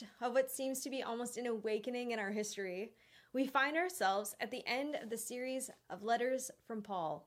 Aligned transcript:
midst 0.00 0.12
of 0.22 0.32
what 0.32 0.50
seems 0.50 0.80
to 0.80 0.90
be 0.90 1.02
almost 1.02 1.36
an 1.36 1.46
awakening 1.46 2.10
in 2.10 2.18
our 2.18 2.30
history, 2.30 2.92
we 3.32 3.46
find 3.46 3.76
ourselves 3.76 4.34
at 4.40 4.50
the 4.50 4.66
end 4.66 4.96
of 4.96 5.10
the 5.10 5.18
series 5.18 5.70
of 5.88 6.02
letters 6.02 6.50
from 6.66 6.82
Paul. 6.82 7.26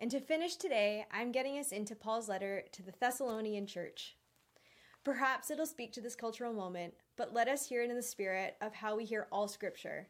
And 0.00 0.10
to 0.10 0.20
finish 0.20 0.56
today, 0.56 1.06
I'm 1.10 1.32
getting 1.32 1.58
us 1.58 1.72
into 1.72 1.94
Paul's 1.94 2.28
letter 2.28 2.64
to 2.72 2.82
the 2.82 2.92
Thessalonian 3.00 3.66
church. 3.66 4.16
Perhaps 5.04 5.50
it'll 5.50 5.66
speak 5.66 5.92
to 5.92 6.00
this 6.00 6.16
cultural 6.16 6.52
moment, 6.52 6.94
but 7.16 7.32
let 7.32 7.48
us 7.48 7.68
hear 7.68 7.82
it 7.82 7.90
in 7.90 7.96
the 7.96 8.02
spirit 8.02 8.56
of 8.60 8.74
how 8.74 8.96
we 8.96 9.04
hear 9.04 9.28
all 9.30 9.48
scripture, 9.48 10.08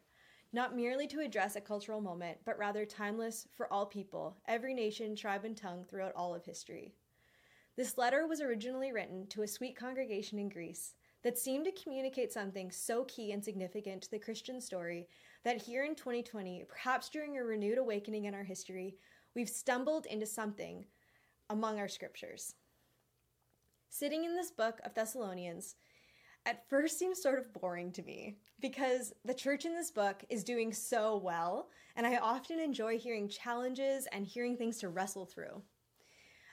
not 0.51 0.75
merely 0.75 1.07
to 1.07 1.19
address 1.19 1.55
a 1.55 1.61
cultural 1.61 2.01
moment, 2.01 2.39
but 2.45 2.57
rather 2.57 2.85
timeless 2.85 3.47
for 3.55 3.71
all 3.71 3.85
people, 3.85 4.37
every 4.47 4.73
nation, 4.73 5.15
tribe, 5.15 5.45
and 5.45 5.55
tongue 5.55 5.85
throughout 5.87 6.13
all 6.15 6.33
of 6.33 6.43
history. 6.43 6.93
This 7.75 7.97
letter 7.97 8.25
was 8.25 8.41
originally 8.41 8.91
written 8.91 9.27
to 9.27 9.43
a 9.43 9.47
sweet 9.47 9.77
congregation 9.77 10.39
in 10.39 10.49
Greece 10.49 10.95
that 11.23 11.37
seemed 11.37 11.65
to 11.65 11.83
communicate 11.83 12.31
something 12.31 12.71
so 12.71 13.03
key 13.05 13.31
and 13.31 13.43
significant 13.43 14.03
to 14.03 14.11
the 14.11 14.19
Christian 14.19 14.61
story 14.61 15.07
that 15.43 15.61
here 15.61 15.83
in 15.83 15.95
2020, 15.95 16.65
perhaps 16.67 17.09
during 17.09 17.37
a 17.37 17.43
renewed 17.43 17.77
awakening 17.77 18.25
in 18.25 18.33
our 18.33 18.43
history, 18.43 18.95
we've 19.35 19.49
stumbled 19.49 20.05
into 20.05 20.25
something 20.25 20.85
among 21.49 21.79
our 21.79 21.87
scriptures. 21.87 22.55
Sitting 23.89 24.25
in 24.25 24.35
this 24.35 24.51
book 24.51 24.79
of 24.83 24.93
Thessalonians, 24.93 25.75
at 26.45 26.69
first 26.69 26.97
seems 26.97 27.21
sort 27.21 27.39
of 27.39 27.53
boring 27.53 27.91
to 27.91 28.03
me 28.03 28.37
because 28.61 29.13
the 29.25 29.33
church 29.33 29.65
in 29.65 29.73
this 29.73 29.91
book 29.91 30.23
is 30.29 30.43
doing 30.43 30.71
so 30.71 31.17
well, 31.17 31.69
and 31.95 32.07
I 32.07 32.17
often 32.17 32.59
enjoy 32.59 32.97
hearing 32.97 33.27
challenges 33.27 34.07
and 34.11 34.25
hearing 34.25 34.55
things 34.55 34.77
to 34.79 34.89
wrestle 34.89 35.25
through. 35.25 35.61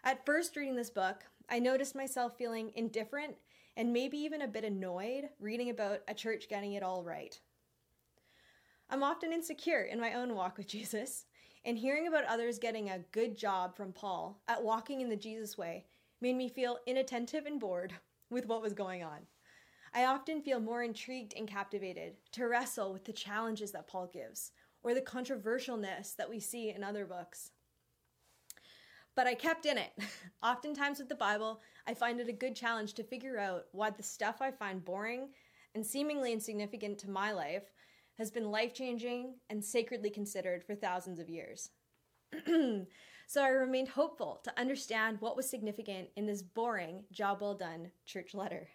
At 0.02 0.26
first 0.26 0.56
reading 0.56 0.74
this 0.74 0.90
book, 0.90 1.24
I 1.48 1.58
noticed 1.58 1.94
myself 1.94 2.36
feeling 2.36 2.72
indifferent 2.74 3.36
and 3.76 3.92
maybe 3.92 4.18
even 4.18 4.42
a 4.42 4.48
bit 4.48 4.64
annoyed 4.64 5.28
reading 5.40 5.70
about 5.70 6.00
a 6.08 6.14
church 6.14 6.48
getting 6.48 6.74
it 6.74 6.82
all 6.82 7.02
right. 7.02 7.38
I'm 8.90 9.02
often 9.02 9.32
insecure 9.32 9.82
in 9.82 10.00
my 10.00 10.14
own 10.14 10.34
walk 10.34 10.56
with 10.56 10.66
Jesus, 10.68 11.26
and 11.64 11.78
hearing 11.78 12.06
about 12.06 12.24
others 12.24 12.58
getting 12.58 12.90
a 12.90 13.04
good 13.12 13.36
job 13.36 13.76
from 13.76 13.92
Paul 13.92 14.42
at 14.48 14.62
walking 14.62 15.00
in 15.00 15.08
the 15.08 15.16
Jesus 15.16 15.56
way 15.56 15.86
made 16.20 16.36
me 16.36 16.48
feel 16.48 16.78
inattentive 16.86 17.46
and 17.46 17.58
bored 17.58 17.94
with 18.30 18.46
what 18.46 18.62
was 18.62 18.72
going 18.72 19.02
on. 19.02 19.20
I 19.94 20.06
often 20.06 20.42
feel 20.42 20.58
more 20.58 20.82
intrigued 20.82 21.34
and 21.36 21.46
captivated 21.46 22.14
to 22.32 22.48
wrestle 22.48 22.92
with 22.92 23.04
the 23.04 23.12
challenges 23.12 23.70
that 23.72 23.86
Paul 23.86 24.10
gives 24.12 24.50
or 24.82 24.92
the 24.92 25.00
controversialness 25.00 26.16
that 26.16 26.28
we 26.28 26.40
see 26.40 26.70
in 26.70 26.82
other 26.82 27.06
books 27.06 27.52
but 29.16 29.26
I 29.26 29.34
kept 29.34 29.66
in 29.66 29.78
it. 29.78 29.92
Oftentimes 30.42 30.98
with 30.98 31.08
the 31.08 31.14
Bible, 31.14 31.60
I 31.86 31.94
find 31.94 32.20
it 32.20 32.28
a 32.28 32.32
good 32.32 32.56
challenge 32.56 32.94
to 32.94 33.04
figure 33.04 33.38
out 33.38 33.66
why 33.72 33.90
the 33.90 34.02
stuff 34.02 34.36
I 34.40 34.50
find 34.50 34.84
boring 34.84 35.28
and 35.74 35.84
seemingly 35.84 36.32
insignificant 36.32 36.98
to 36.98 37.10
my 37.10 37.32
life 37.32 37.72
has 38.18 38.30
been 38.30 38.50
life 38.50 38.74
changing 38.74 39.34
and 39.50 39.64
sacredly 39.64 40.10
considered 40.10 40.64
for 40.64 40.74
thousands 40.74 41.18
of 41.18 41.28
years. 41.28 41.70
so 42.46 43.42
I 43.42 43.48
remained 43.48 43.88
hopeful 43.88 44.40
to 44.44 44.60
understand 44.60 45.20
what 45.20 45.36
was 45.36 45.48
significant 45.48 46.08
in 46.16 46.26
this 46.26 46.42
boring, 46.42 47.04
job 47.12 47.40
well 47.40 47.54
done 47.54 47.90
church 48.06 48.34
letter. 48.34 48.68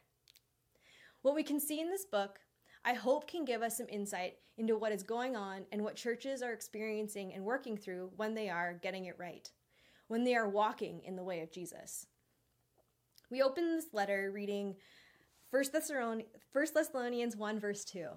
What 1.21 1.35
we 1.35 1.43
can 1.43 1.59
see 1.59 1.79
in 1.79 1.89
this 1.89 2.05
book, 2.05 2.39
I 2.85 2.93
hope 2.93 3.27
can 3.27 3.43
give 3.43 3.61
us 3.61 3.77
some 3.77 3.87
insight 3.89 4.35
into 4.57 4.77
what 4.77 4.91
is 4.91 5.03
going 5.03 5.35
on 5.35 5.65
and 5.71 5.83
what 5.83 5.95
churches 5.95 6.41
are 6.41 6.53
experiencing 6.53 7.33
and 7.33 7.43
working 7.43 7.77
through 7.77 8.11
when 8.15 8.33
they 8.33 8.49
are 8.49 8.79
getting 8.81 9.05
it 9.05 9.17
right 9.17 9.49
when 10.09 10.25
they 10.25 10.35
are 10.35 10.49
walking 10.49 11.01
in 11.05 11.15
the 11.15 11.23
way 11.23 11.39
of 11.39 11.51
Jesus. 11.51 12.05
We 13.31 13.41
open 13.41 13.75
this 13.75 13.93
letter 13.93 14.31
reading 14.33 14.75
1 15.51 15.63
Thessalonians 15.71 17.37
1, 17.37 17.59
verse 17.59 17.85
2. 17.85 18.07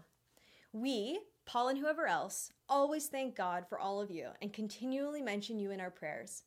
We, 0.72 1.20
Paul 1.44 1.68
and 1.68 1.78
whoever 1.78 2.06
else, 2.06 2.50
always 2.68 3.06
thank 3.06 3.36
God 3.36 3.66
for 3.68 3.78
all 3.78 4.00
of 4.00 4.10
you 4.10 4.28
and 4.40 4.52
continually 4.52 5.20
mention 5.20 5.58
you 5.58 5.70
in 5.70 5.80
our 5.80 5.90
prayers. 5.90 6.44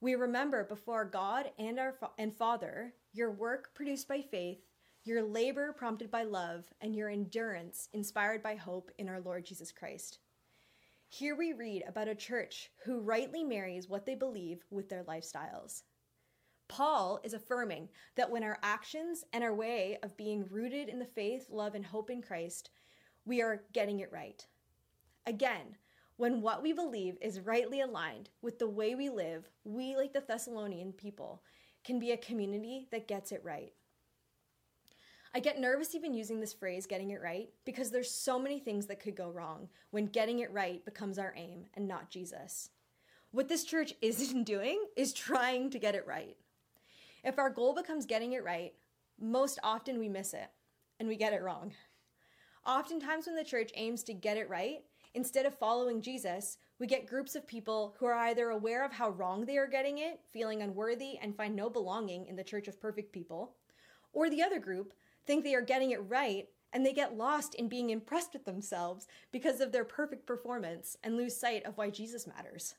We 0.00 0.14
remember 0.14 0.64
before 0.64 1.04
God 1.04 1.50
and 1.58 1.78
our 1.78 1.94
and 2.18 2.34
Father 2.34 2.94
your 3.12 3.30
work 3.30 3.74
produced 3.74 4.08
by 4.08 4.22
faith, 4.22 4.58
your 5.04 5.22
labor 5.22 5.72
prompted 5.72 6.10
by 6.10 6.22
love, 6.22 6.64
and 6.80 6.94
your 6.94 7.10
endurance 7.10 7.88
inspired 7.92 8.42
by 8.42 8.54
hope 8.54 8.90
in 8.98 9.08
our 9.08 9.20
Lord 9.20 9.44
Jesus 9.44 9.72
Christ. 9.72 10.18
Here 11.10 11.34
we 11.34 11.54
read 11.54 11.84
about 11.88 12.06
a 12.06 12.14
church 12.14 12.70
who 12.84 13.00
rightly 13.00 13.42
marries 13.42 13.88
what 13.88 14.04
they 14.04 14.14
believe 14.14 14.64
with 14.70 14.90
their 14.90 15.04
lifestyles. 15.04 15.82
Paul 16.68 17.18
is 17.24 17.32
affirming 17.32 17.88
that 18.16 18.30
when 18.30 18.44
our 18.44 18.58
actions 18.62 19.24
and 19.32 19.42
our 19.42 19.54
way 19.54 19.96
of 20.02 20.18
being 20.18 20.46
rooted 20.50 20.90
in 20.90 20.98
the 20.98 21.06
faith, 21.06 21.46
love, 21.48 21.74
and 21.74 21.86
hope 21.86 22.10
in 22.10 22.20
Christ, 22.20 22.68
we 23.24 23.40
are 23.40 23.64
getting 23.72 24.00
it 24.00 24.12
right. 24.12 24.46
Again, 25.26 25.76
when 26.18 26.42
what 26.42 26.62
we 26.62 26.74
believe 26.74 27.16
is 27.22 27.40
rightly 27.40 27.80
aligned 27.80 28.28
with 28.42 28.58
the 28.58 28.68
way 28.68 28.94
we 28.94 29.08
live, 29.08 29.48
we, 29.64 29.96
like 29.96 30.12
the 30.12 30.20
Thessalonian 30.20 30.92
people, 30.92 31.42
can 31.84 31.98
be 31.98 32.12
a 32.12 32.18
community 32.18 32.86
that 32.90 33.08
gets 33.08 33.32
it 33.32 33.40
right. 33.42 33.72
I 35.34 35.40
get 35.40 35.60
nervous 35.60 35.94
even 35.94 36.14
using 36.14 36.40
this 36.40 36.54
phrase, 36.54 36.86
getting 36.86 37.10
it 37.10 37.20
right, 37.22 37.50
because 37.64 37.90
there's 37.90 38.10
so 38.10 38.38
many 38.38 38.58
things 38.58 38.86
that 38.86 39.00
could 39.00 39.14
go 39.14 39.30
wrong 39.30 39.68
when 39.90 40.06
getting 40.06 40.38
it 40.38 40.52
right 40.52 40.84
becomes 40.84 41.18
our 41.18 41.34
aim 41.36 41.66
and 41.74 41.86
not 41.86 42.10
Jesus. 42.10 42.70
What 43.30 43.48
this 43.48 43.64
church 43.64 43.94
isn't 44.02 44.44
doing 44.44 44.82
is 44.96 45.12
trying 45.12 45.70
to 45.70 45.78
get 45.78 45.94
it 45.94 46.06
right. 46.06 46.36
If 47.24 47.38
our 47.38 47.50
goal 47.50 47.74
becomes 47.74 48.06
getting 48.06 48.32
it 48.32 48.44
right, 48.44 48.72
most 49.20 49.58
often 49.62 49.98
we 49.98 50.08
miss 50.08 50.32
it 50.32 50.48
and 50.98 51.08
we 51.08 51.16
get 51.16 51.32
it 51.32 51.42
wrong. 51.42 51.72
Oftentimes, 52.66 53.26
when 53.26 53.36
the 53.36 53.44
church 53.44 53.70
aims 53.76 54.02
to 54.04 54.14
get 54.14 54.36
it 54.36 54.48
right, 54.48 54.80
instead 55.14 55.46
of 55.46 55.58
following 55.58 56.00
Jesus, 56.00 56.58
we 56.78 56.86
get 56.86 57.06
groups 57.06 57.34
of 57.34 57.46
people 57.46 57.94
who 57.98 58.06
are 58.06 58.14
either 58.14 58.50
aware 58.50 58.84
of 58.84 58.92
how 58.92 59.10
wrong 59.10 59.44
they 59.44 59.56
are 59.56 59.66
getting 59.66 59.98
it, 59.98 60.20
feeling 60.32 60.62
unworthy, 60.62 61.18
and 61.20 61.36
find 61.36 61.56
no 61.56 61.70
belonging 61.70 62.26
in 62.26 62.36
the 62.36 62.44
church 62.44 62.68
of 62.68 62.80
perfect 62.80 63.12
people, 63.12 63.54
or 64.12 64.28
the 64.28 64.42
other 64.42 64.58
group 64.58 64.92
think 65.28 65.44
they 65.44 65.54
are 65.54 65.60
getting 65.60 65.90
it 65.90 66.00
right 66.08 66.48
and 66.72 66.84
they 66.84 66.92
get 66.94 67.18
lost 67.18 67.54
in 67.54 67.68
being 67.68 67.90
impressed 67.90 68.32
with 68.32 68.46
themselves 68.46 69.06
because 69.30 69.60
of 69.60 69.72
their 69.72 69.84
perfect 69.84 70.26
performance 70.26 70.96
and 71.04 71.16
lose 71.16 71.36
sight 71.36 71.66
of 71.66 71.76
why 71.76 71.90
Jesus 71.90 72.26
matters. 72.26 72.74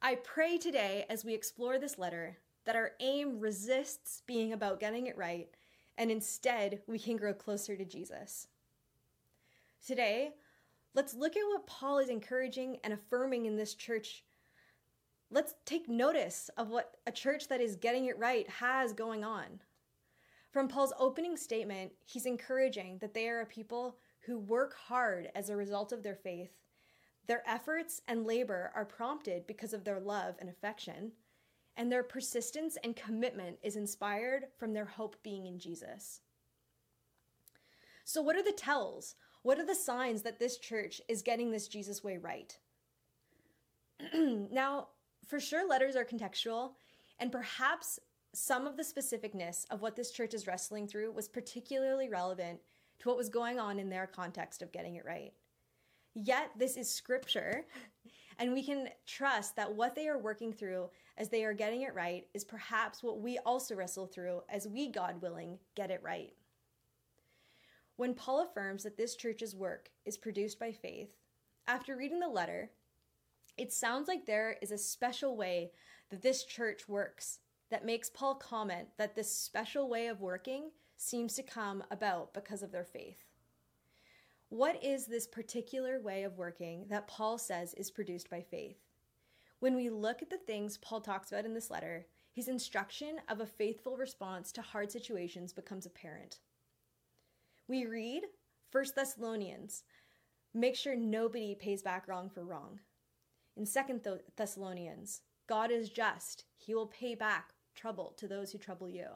I 0.00 0.14
pray 0.14 0.56
today 0.56 1.04
as 1.10 1.24
we 1.24 1.34
explore 1.34 1.80
this 1.80 1.98
letter 1.98 2.38
that 2.64 2.76
our 2.76 2.92
aim 3.00 3.40
resists 3.40 4.22
being 4.24 4.52
about 4.52 4.78
getting 4.78 5.08
it 5.08 5.18
right 5.18 5.48
and 5.98 6.12
instead 6.12 6.80
we 6.86 7.00
can 7.00 7.16
grow 7.16 7.34
closer 7.34 7.76
to 7.76 7.84
Jesus. 7.84 8.46
Today, 9.84 10.30
let's 10.94 11.14
look 11.14 11.36
at 11.36 11.46
what 11.48 11.66
Paul 11.66 11.98
is 11.98 12.08
encouraging 12.08 12.78
and 12.84 12.92
affirming 12.92 13.46
in 13.46 13.56
this 13.56 13.74
church. 13.74 14.22
Let's 15.28 15.54
take 15.64 15.88
notice 15.88 16.50
of 16.56 16.68
what 16.68 16.98
a 17.04 17.10
church 17.10 17.48
that 17.48 17.60
is 17.60 17.74
getting 17.74 18.04
it 18.04 18.18
right 18.18 18.48
has 18.48 18.92
going 18.92 19.24
on. 19.24 19.60
From 20.56 20.68
Paul's 20.68 20.94
opening 20.98 21.36
statement, 21.36 21.92
he's 22.06 22.24
encouraging 22.24 22.96
that 23.02 23.12
they 23.12 23.28
are 23.28 23.42
a 23.42 23.46
people 23.46 23.98
who 24.20 24.38
work 24.38 24.74
hard 24.74 25.28
as 25.34 25.50
a 25.50 25.54
result 25.54 25.92
of 25.92 26.02
their 26.02 26.14
faith. 26.14 26.48
Their 27.26 27.42
efforts 27.46 28.00
and 28.08 28.24
labor 28.24 28.72
are 28.74 28.86
prompted 28.86 29.46
because 29.46 29.74
of 29.74 29.84
their 29.84 30.00
love 30.00 30.36
and 30.40 30.48
affection, 30.48 31.12
and 31.76 31.92
their 31.92 32.02
persistence 32.02 32.78
and 32.82 32.96
commitment 32.96 33.58
is 33.62 33.76
inspired 33.76 34.46
from 34.56 34.72
their 34.72 34.86
hope 34.86 35.22
being 35.22 35.44
in 35.44 35.58
Jesus. 35.58 36.22
So, 38.06 38.22
what 38.22 38.36
are 38.36 38.42
the 38.42 38.50
tells? 38.50 39.14
What 39.42 39.58
are 39.58 39.66
the 39.66 39.74
signs 39.74 40.22
that 40.22 40.38
this 40.38 40.56
church 40.56 41.02
is 41.06 41.20
getting 41.20 41.50
this 41.50 41.68
Jesus 41.68 42.02
way 42.02 42.16
right? 42.16 42.58
now, 44.14 44.88
for 45.28 45.38
sure, 45.38 45.68
letters 45.68 45.96
are 45.96 46.04
contextual, 46.06 46.70
and 47.18 47.30
perhaps 47.30 47.98
some 48.36 48.66
of 48.66 48.76
the 48.76 48.82
specificness 48.82 49.64
of 49.70 49.80
what 49.80 49.96
this 49.96 50.10
church 50.10 50.34
is 50.34 50.46
wrestling 50.46 50.86
through 50.86 51.10
was 51.10 51.26
particularly 51.26 52.10
relevant 52.10 52.60
to 52.98 53.08
what 53.08 53.16
was 53.16 53.30
going 53.30 53.58
on 53.58 53.78
in 53.78 53.88
their 53.88 54.06
context 54.06 54.60
of 54.60 54.72
getting 54.72 54.96
it 54.96 55.06
right. 55.06 55.32
Yet, 56.14 56.50
this 56.58 56.76
is 56.76 56.90
scripture, 56.90 57.64
and 58.38 58.52
we 58.52 58.62
can 58.62 58.88
trust 59.06 59.56
that 59.56 59.74
what 59.74 59.94
they 59.94 60.06
are 60.06 60.18
working 60.18 60.52
through 60.52 60.90
as 61.16 61.30
they 61.30 61.44
are 61.44 61.54
getting 61.54 61.82
it 61.82 61.94
right 61.94 62.26
is 62.34 62.44
perhaps 62.44 63.02
what 63.02 63.20
we 63.20 63.38
also 63.38 63.74
wrestle 63.74 64.06
through 64.06 64.42
as 64.50 64.68
we, 64.68 64.90
God 64.90 65.22
willing, 65.22 65.58
get 65.74 65.90
it 65.90 66.02
right. 66.02 66.34
When 67.96 68.12
Paul 68.12 68.42
affirms 68.42 68.82
that 68.82 68.98
this 68.98 69.16
church's 69.16 69.56
work 69.56 69.88
is 70.04 70.18
produced 70.18 70.58
by 70.58 70.72
faith, 70.72 71.16
after 71.66 71.96
reading 71.96 72.20
the 72.20 72.28
letter, 72.28 72.70
it 73.56 73.72
sounds 73.72 74.08
like 74.08 74.26
there 74.26 74.58
is 74.60 74.72
a 74.72 74.78
special 74.78 75.36
way 75.38 75.70
that 76.10 76.20
this 76.20 76.44
church 76.44 76.86
works 76.86 77.38
that 77.70 77.84
makes 77.84 78.10
Paul 78.10 78.34
comment 78.34 78.88
that 78.96 79.14
this 79.14 79.32
special 79.32 79.88
way 79.88 80.06
of 80.06 80.20
working 80.20 80.70
seems 80.96 81.34
to 81.34 81.42
come 81.42 81.82
about 81.90 82.32
because 82.32 82.62
of 82.62 82.72
their 82.72 82.84
faith. 82.84 83.24
What 84.48 84.82
is 84.82 85.06
this 85.06 85.26
particular 85.26 86.00
way 86.00 86.22
of 86.22 86.38
working 86.38 86.86
that 86.88 87.08
Paul 87.08 87.36
says 87.38 87.74
is 87.74 87.90
produced 87.90 88.30
by 88.30 88.42
faith? 88.42 88.78
When 89.58 89.74
we 89.74 89.90
look 89.90 90.22
at 90.22 90.30
the 90.30 90.38
things 90.38 90.78
Paul 90.78 91.00
talks 91.00 91.32
about 91.32 91.44
in 91.44 91.54
this 91.54 91.70
letter, 91.70 92.06
his 92.32 92.48
instruction 92.48 93.16
of 93.28 93.40
a 93.40 93.46
faithful 93.46 93.96
response 93.96 94.52
to 94.52 94.62
hard 94.62 94.92
situations 94.92 95.52
becomes 95.52 95.86
apparent. 95.86 96.38
We 97.66 97.86
read 97.86 98.24
1 98.70 98.84
Thessalonians, 98.94 99.82
make 100.54 100.76
sure 100.76 100.94
nobody 100.94 101.54
pays 101.54 101.82
back 101.82 102.06
wrong 102.06 102.28
for 102.28 102.44
wrong. 102.44 102.80
In 103.56 103.66
2 103.66 104.00
Thessalonians, 104.36 105.22
God 105.48 105.70
is 105.70 105.88
just, 105.88 106.44
he 106.56 106.74
will 106.74 106.86
pay 106.86 107.14
back 107.14 107.54
trouble 107.76 108.14
to 108.16 108.26
those 108.26 108.52
who 108.52 108.58
trouble 108.58 108.88
you. 108.88 109.06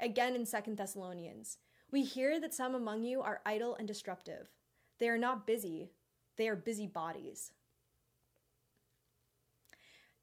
Again 0.00 0.34
in 0.34 0.46
2 0.46 0.74
Thessalonians, 0.74 1.58
we 1.90 2.02
hear 2.02 2.40
that 2.40 2.54
some 2.54 2.74
among 2.74 3.04
you 3.04 3.20
are 3.22 3.40
idle 3.46 3.76
and 3.76 3.86
disruptive. 3.86 4.48
They 4.98 5.08
are 5.08 5.18
not 5.18 5.46
busy, 5.46 5.90
they 6.36 6.48
are 6.48 6.56
busy 6.56 6.86
bodies. 6.86 7.52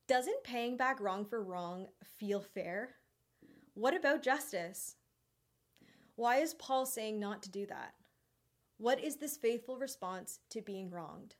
Doesn't 0.08 0.44
paying 0.44 0.78
back 0.78 1.00
wrong 1.02 1.26
for 1.26 1.42
wrong 1.42 1.88
feel 2.04 2.40
fair? 2.40 2.96
What 3.74 3.96
about 3.96 4.22
justice? 4.22 4.96
Why 6.16 6.38
is 6.38 6.54
Paul 6.54 6.86
saying 6.86 7.20
not 7.20 7.42
to 7.44 7.52
do 7.52 7.66
that? 7.66 7.96
What 8.78 9.04
is 9.04 9.18
this 9.18 9.38
faithful 9.38 9.78
response 9.78 10.40
to 10.52 10.62
being 10.62 10.90
wronged? 10.90 11.36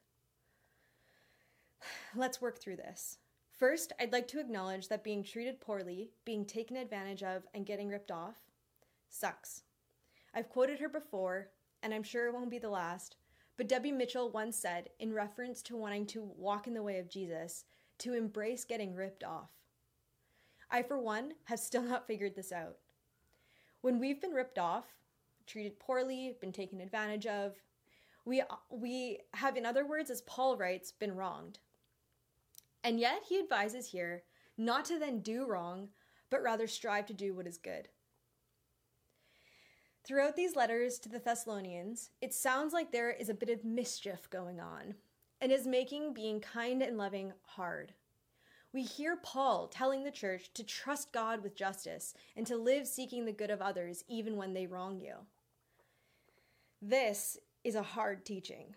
Let's 2.16 2.42
work 2.42 2.60
through 2.60 2.78
this. 2.78 3.18
First, 3.58 3.94
I'd 4.00 4.12
like 4.12 4.28
to 4.30 4.40
acknowledge 4.40 4.90
that 4.90 5.04
being 5.04 5.24
treated 5.24 5.62
poorly, 5.62 6.12
being 6.26 6.46
taken 6.46 6.76
advantage 6.76 7.24
of, 7.24 7.44
and 7.54 7.66
getting 7.66 7.88
ripped 7.88 8.12
off 8.12 8.36
sucks. 9.10 9.64
I've 10.34 10.50
quoted 10.50 10.80
her 10.80 10.90
before, 10.90 11.50
and 11.82 11.94
I'm 11.94 12.04
sure 12.04 12.28
it 12.28 12.34
won't 12.34 12.50
be 12.50 12.60
the 12.60 12.70
last, 12.70 13.16
but 13.56 13.70
Debbie 13.70 13.94
Mitchell 13.94 14.30
once 14.30 14.58
said, 14.58 14.90
in 15.00 15.14
reference 15.14 15.62
to 15.64 15.78
wanting 15.78 16.06
to 16.08 16.22
walk 16.22 16.68
in 16.68 16.74
the 16.74 16.84
way 16.84 17.00
of 17.00 17.10
Jesus, 17.10 17.64
to 18.00 18.14
embrace 18.14 18.66
getting 18.66 18.94
ripped 18.94 19.24
off. 19.24 19.52
I, 20.70 20.84
for 20.84 21.00
one, 21.00 21.34
have 21.46 21.60
still 21.60 21.84
not 21.84 22.08
figured 22.08 22.36
this 22.36 22.52
out. 22.52 22.78
When 23.80 24.00
we've 24.00 24.20
been 24.20 24.34
ripped 24.34 24.60
off, 24.60 24.86
treated 25.48 25.80
poorly, 25.80 26.36
been 26.42 26.52
taken 26.52 26.82
advantage 26.82 27.26
of, 27.26 27.54
we, 28.26 28.42
we 28.70 29.20
have, 29.36 29.56
in 29.56 29.66
other 29.66 29.86
words, 29.86 30.10
as 30.10 30.24
Paul 30.24 30.58
writes, 30.58 30.92
been 30.92 31.16
wronged. 31.16 31.60
And 32.86 33.00
yet 33.00 33.24
he 33.28 33.40
advises 33.40 33.88
here 33.88 34.22
not 34.60 34.86
to 34.86 35.00
then 35.00 35.22
do 35.22 35.48
wrong, 35.48 35.90
but 36.30 36.44
rather 36.44 36.68
strive 36.68 37.08
to 37.08 37.16
do 37.16 37.34
what 37.34 37.48
is 37.48 37.58
good. 37.58 37.90
Throughout 40.06 40.36
these 40.36 40.56
letters 40.56 41.00
to 41.00 41.10
the 41.10 41.18
Thessalonians, 41.18 42.12
it 42.22 42.32
sounds 42.32 42.74
like 42.74 42.92
there 42.92 43.10
is 43.10 43.28
a 43.28 43.34
bit 43.34 43.50
of 43.50 43.66
mischief 43.66 44.30
going 44.30 44.60
on 44.60 44.94
and 45.42 45.52
is 45.52 45.66
making 45.66 46.14
being 46.14 46.40
kind 46.40 46.84
and 46.84 46.96
loving 46.96 47.34
hard. 47.42 47.96
We 48.72 48.84
hear 48.84 49.18
Paul 49.18 49.68
telling 49.68 50.04
the 50.04 50.12
church 50.12 50.54
to 50.54 50.64
trust 50.64 51.12
God 51.12 51.42
with 51.42 51.56
justice 51.56 52.14
and 52.36 52.46
to 52.46 52.56
live 52.56 52.86
seeking 52.86 53.26
the 53.26 53.32
good 53.32 53.50
of 53.50 53.64
others 53.64 54.04
even 54.08 54.36
when 54.38 54.54
they 54.54 54.68
wrong 54.68 55.00
you. 55.00 55.16
This 56.84 57.40
is 57.64 57.74
a 57.74 57.82
hard 57.82 58.28
teaching. 58.28 58.76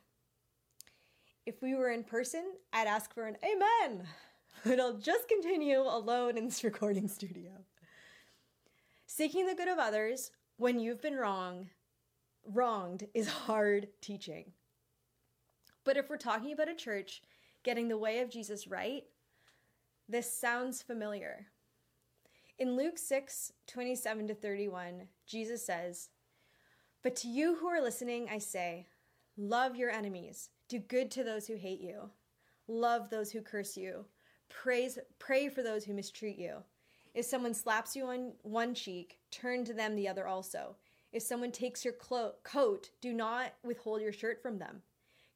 If 1.49 1.63
we 1.63 1.75
were 1.75 1.89
in 1.89 2.05
person, 2.05 2.45
I'd 2.75 2.87
ask 2.87 3.15
for 3.15 3.27
an 3.27 3.39
amen, 3.43 4.07
but 4.67 4.79
I'll 4.79 4.99
just 4.99 5.29
continue 5.29 5.81
alone 5.81 6.37
in 6.37 6.45
this 6.45 6.63
recording 6.73 7.09
studio. 7.09 7.53
Seeking 9.07 9.47
the 9.47 9.55
good 9.55 9.69
of 9.69 9.79
others 9.79 10.31
when 10.59 10.79
you've 10.79 11.01
been 11.01 11.17
wrong, 11.17 11.71
wronged 12.45 13.07
is 13.15 13.29
hard 13.29 13.89
teaching. 14.03 14.53
But 15.85 15.97
if 15.97 16.11
we're 16.11 16.19
talking 16.19 16.53
about 16.53 16.69
a 16.69 16.75
church 16.75 17.23
getting 17.65 17.89
the 17.89 17.97
way 17.97 18.21
of 18.21 18.29
Jesus 18.29 18.67
right, 18.67 19.05
this 20.07 20.31
sounds 20.31 20.83
familiar. 20.83 21.47
In 22.59 22.77
Luke 22.77 22.99
6 22.99 23.53
27 23.67 24.29
to 24.29 24.35
31, 24.35 25.09
Jesus 25.27 25.65
says, 25.65 26.11
But 27.03 27.17
to 27.17 27.29
you 27.29 27.57
who 27.57 27.69
are 27.69 27.81
listening, 27.81 28.29
I 28.31 28.37
say, 28.37 28.89
love 29.39 29.77
your 29.77 29.91
enemies, 29.91 30.51
do 30.69 30.79
good 30.79 31.11
to 31.13 31.25
those 31.25 31.47
who 31.47 31.57
hate 31.57 31.81
you, 31.81 32.11
love 32.67 33.11
those 33.11 33.31
who 33.31 33.41
curse 33.41 33.77
you, 33.77 34.05
praise, 34.49 34.99
pray 35.19 35.49
for 35.49 35.63
those 35.63 35.85
who 35.85 35.95
mistreat 35.95 36.39
you. 36.39 36.59
If 37.15 37.25
someone 37.25 37.55
slaps 37.55 37.97
you 37.97 38.07
on 38.07 38.33
one 38.43 38.75
cheek, 38.75 39.19
turn 39.31 39.65
to 39.65 39.75
them 39.75 39.97
the 39.97 40.09
other 40.09 40.27
also. 40.27 40.77
If 41.13 41.23
someone 41.23 41.53
takes 41.53 41.85
your 41.85 41.95
clo- 41.95 42.35
coat, 42.45 42.91
do 43.01 43.13
not 43.13 43.55
withhold 43.65 44.03
your 44.03 44.13
shirt 44.13 44.43
from 44.43 44.59
them. 44.59 44.83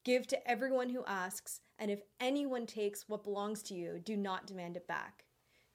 Give 0.04 0.26
to 0.26 0.50
everyone 0.50 0.90
who 0.90 1.04
asks, 1.06 1.60
and 1.78 1.90
if 1.90 2.02
anyone 2.20 2.66
takes 2.66 3.08
what 3.08 3.24
belongs 3.24 3.62
to 3.64 3.74
you, 3.74 4.00
do 4.04 4.16
not 4.16 4.46
demand 4.46 4.76
it 4.76 4.86
back. 4.86 5.24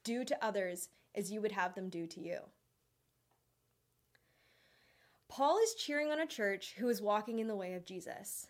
Do 0.04 0.24
to 0.26 0.46
others 0.46 0.90
as 1.16 1.32
you 1.32 1.42
would 1.42 1.54
have 1.54 1.74
them 1.74 1.90
do 1.90 2.06
to 2.08 2.22
you. 2.22 2.40
Paul 5.30 5.58
is 5.64 5.76
cheering 5.76 6.12
on 6.12 6.20
a 6.20 6.28
church 6.28 6.76
who 6.78 6.90
is 6.90 7.02
walking 7.02 7.40
in 7.40 7.48
the 7.48 7.56
way 7.56 7.74
of 7.74 7.86
Jesus. 7.86 8.48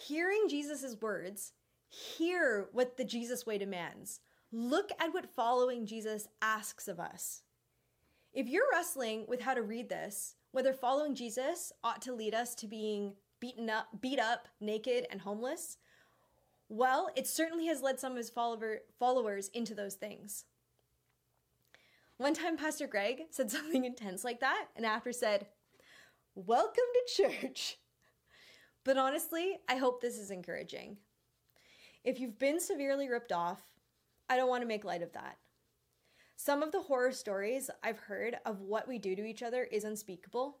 Hearing 0.00 0.44
Jesus' 0.48 0.96
words, 1.00 1.52
hear 1.88 2.68
what 2.72 2.96
the 2.96 3.04
Jesus 3.04 3.44
way 3.44 3.58
demands. 3.58 4.20
Look 4.52 4.90
at 5.00 5.12
what 5.12 5.34
following 5.34 5.86
Jesus 5.86 6.28
asks 6.40 6.86
of 6.86 7.00
us. 7.00 7.42
If 8.32 8.46
you're 8.46 8.70
wrestling 8.72 9.24
with 9.26 9.40
how 9.40 9.54
to 9.54 9.62
read 9.62 9.88
this, 9.88 10.36
whether 10.52 10.72
following 10.72 11.16
Jesus 11.16 11.72
ought 11.82 12.00
to 12.02 12.14
lead 12.14 12.32
us 12.32 12.54
to 12.56 12.68
being 12.68 13.14
beaten 13.40 13.68
up, 13.68 13.88
beat 14.00 14.20
up, 14.20 14.46
naked, 14.60 15.08
and 15.10 15.20
homeless? 15.20 15.78
Well, 16.68 17.10
it 17.16 17.26
certainly 17.26 17.66
has 17.66 17.82
led 17.82 17.98
some 17.98 18.12
of 18.12 18.18
his 18.18 18.30
follower, 18.30 18.78
followers 19.00 19.48
into 19.48 19.74
those 19.74 19.94
things. 19.94 20.44
One 22.18 22.34
time, 22.34 22.56
Pastor 22.56 22.86
Greg 22.86 23.22
said 23.30 23.50
something 23.50 23.84
intense 23.84 24.22
like 24.22 24.38
that, 24.40 24.66
and 24.76 24.86
after 24.86 25.12
said, 25.12 25.48
Welcome 26.36 26.84
to 26.94 27.22
church. 27.22 27.78
But 28.84 28.96
honestly, 28.96 29.58
I 29.68 29.76
hope 29.76 30.00
this 30.00 30.18
is 30.18 30.30
encouraging. 30.30 30.98
If 32.04 32.20
you've 32.20 32.38
been 32.38 32.60
severely 32.60 33.08
ripped 33.08 33.32
off, 33.32 33.60
I 34.28 34.36
don't 34.36 34.48
want 34.48 34.62
to 34.62 34.68
make 34.68 34.84
light 34.84 35.02
of 35.02 35.12
that. 35.12 35.36
Some 36.36 36.62
of 36.62 36.70
the 36.70 36.82
horror 36.82 37.12
stories 37.12 37.70
I've 37.82 37.98
heard 37.98 38.36
of 38.46 38.60
what 38.60 38.86
we 38.86 38.98
do 38.98 39.16
to 39.16 39.24
each 39.24 39.42
other 39.42 39.64
is 39.64 39.84
unspeakable, 39.84 40.58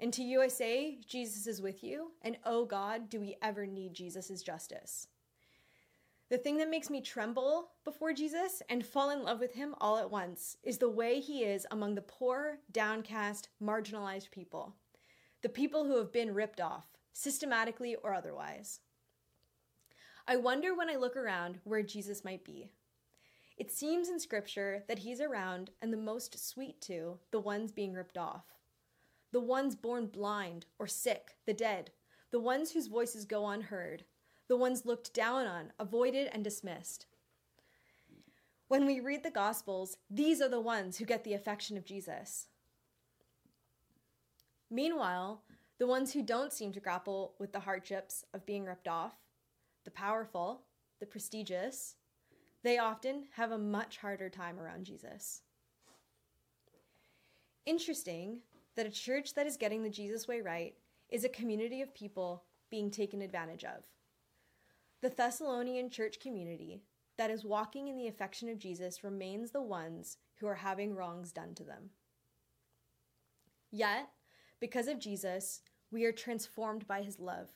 and 0.00 0.12
to 0.14 0.22
you 0.22 0.40
I 0.40 0.48
say, 0.48 0.98
Jesus 1.06 1.46
is 1.46 1.60
with 1.60 1.84
you, 1.84 2.12
and 2.22 2.38
oh 2.44 2.64
God, 2.64 3.10
do 3.10 3.20
we 3.20 3.36
ever 3.42 3.66
need 3.66 3.92
Jesus' 3.92 4.42
justice. 4.42 5.08
The 6.30 6.38
thing 6.38 6.58
that 6.58 6.70
makes 6.70 6.88
me 6.88 7.02
tremble 7.02 7.72
before 7.84 8.12
Jesus 8.12 8.62
and 8.70 8.86
fall 8.86 9.10
in 9.10 9.24
love 9.24 9.40
with 9.40 9.52
him 9.52 9.74
all 9.80 9.98
at 9.98 10.10
once 10.10 10.56
is 10.62 10.78
the 10.78 10.88
way 10.88 11.20
he 11.20 11.44
is 11.44 11.66
among 11.70 11.96
the 11.96 12.02
poor, 12.02 12.58
downcast, 12.70 13.48
marginalized 13.62 14.30
people. 14.30 14.76
The 15.42 15.48
people 15.48 15.84
who 15.84 15.98
have 15.98 16.12
been 16.12 16.32
ripped 16.32 16.60
off, 16.60 16.86
systematically 17.12 17.96
or 18.02 18.14
otherwise. 18.14 18.80
I 20.26 20.36
wonder 20.36 20.74
when 20.74 20.88
I 20.88 20.96
look 20.96 21.16
around 21.16 21.58
where 21.64 21.82
Jesus 21.82 22.24
might 22.24 22.44
be. 22.44 22.70
It 23.56 23.70
seems 23.70 24.08
in 24.08 24.18
Scripture 24.20 24.84
that 24.88 25.00
he's 25.00 25.20
around 25.20 25.70
and 25.82 25.92
the 25.92 25.98
most 25.98 26.48
sweet 26.48 26.80
to 26.82 27.18
the 27.30 27.40
ones 27.40 27.72
being 27.72 27.92
ripped 27.92 28.16
off 28.16 28.44
the 29.32 29.40
ones 29.40 29.76
born 29.76 30.06
blind 30.06 30.66
or 30.78 30.86
sick, 30.86 31.36
the 31.46 31.54
dead, 31.54 31.90
the 32.30 32.40
ones 32.40 32.72
whose 32.72 32.88
voices 32.88 33.24
go 33.24 33.48
unheard, 33.48 34.04
the 34.48 34.56
ones 34.56 34.86
looked 34.86 35.14
down 35.14 35.46
on, 35.46 35.72
avoided, 35.78 36.28
and 36.32 36.42
dismissed. 36.42 37.06
When 38.68 38.86
we 38.86 39.00
read 39.00 39.22
the 39.22 39.30
Gospels, 39.30 39.96
these 40.08 40.40
are 40.40 40.48
the 40.48 40.60
ones 40.60 40.98
who 40.98 41.04
get 41.04 41.24
the 41.24 41.34
affection 41.34 41.76
of 41.76 41.84
Jesus. 41.84 42.46
Meanwhile, 44.70 45.42
the 45.80 45.86
ones 45.86 46.12
who 46.12 46.22
don't 46.22 46.52
seem 46.52 46.72
to 46.72 46.78
grapple 46.78 47.34
with 47.38 47.52
the 47.52 47.60
hardships 47.60 48.22
of 48.34 48.44
being 48.44 48.66
ripped 48.66 48.86
off, 48.86 49.14
the 49.86 49.90
powerful, 49.90 50.60
the 51.00 51.06
prestigious, 51.06 51.96
they 52.62 52.76
often 52.76 53.24
have 53.34 53.50
a 53.50 53.58
much 53.58 53.96
harder 53.96 54.28
time 54.28 54.60
around 54.60 54.84
Jesus. 54.84 55.40
Interesting 57.64 58.40
that 58.76 58.84
a 58.84 58.90
church 58.90 59.32
that 59.34 59.46
is 59.46 59.56
getting 59.56 59.82
the 59.82 59.88
Jesus 59.88 60.28
way 60.28 60.42
right 60.42 60.74
is 61.08 61.24
a 61.24 61.30
community 61.30 61.80
of 61.80 61.94
people 61.94 62.44
being 62.70 62.90
taken 62.90 63.22
advantage 63.22 63.64
of. 63.64 63.82
The 65.00 65.08
Thessalonian 65.08 65.88
church 65.88 66.20
community 66.20 66.82
that 67.16 67.30
is 67.30 67.42
walking 67.42 67.88
in 67.88 67.96
the 67.96 68.08
affection 68.08 68.50
of 68.50 68.58
Jesus 68.58 69.02
remains 69.02 69.50
the 69.50 69.62
ones 69.62 70.18
who 70.40 70.46
are 70.46 70.56
having 70.56 70.94
wrongs 70.94 71.32
done 71.32 71.54
to 71.54 71.64
them. 71.64 71.88
Yet, 73.70 74.10
because 74.60 74.88
of 74.88 74.98
Jesus, 74.98 75.62
we 75.90 76.04
are 76.04 76.12
transformed 76.12 76.86
by 76.86 77.02
his 77.02 77.18
love. 77.18 77.48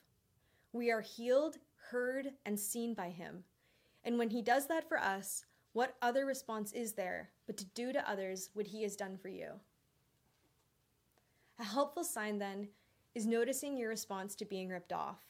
We 0.72 0.90
are 0.90 1.00
healed, 1.00 1.56
heard, 1.90 2.30
and 2.44 2.58
seen 2.58 2.94
by 2.94 3.10
him. 3.10 3.44
And 4.04 4.18
when 4.18 4.30
he 4.30 4.42
does 4.42 4.66
that 4.66 4.88
for 4.88 4.98
us, 4.98 5.44
what 5.72 5.96
other 6.02 6.26
response 6.26 6.72
is 6.72 6.92
there 6.92 7.30
but 7.46 7.56
to 7.58 7.64
do 7.66 7.92
to 7.92 8.10
others 8.10 8.50
what 8.54 8.66
he 8.66 8.82
has 8.82 8.96
done 8.96 9.16
for 9.16 9.28
you? 9.28 9.52
A 11.58 11.64
helpful 11.64 12.04
sign, 12.04 12.38
then, 12.38 12.68
is 13.14 13.26
noticing 13.26 13.76
your 13.76 13.88
response 13.88 14.34
to 14.36 14.44
being 14.44 14.68
ripped 14.68 14.92
off. 14.92 15.20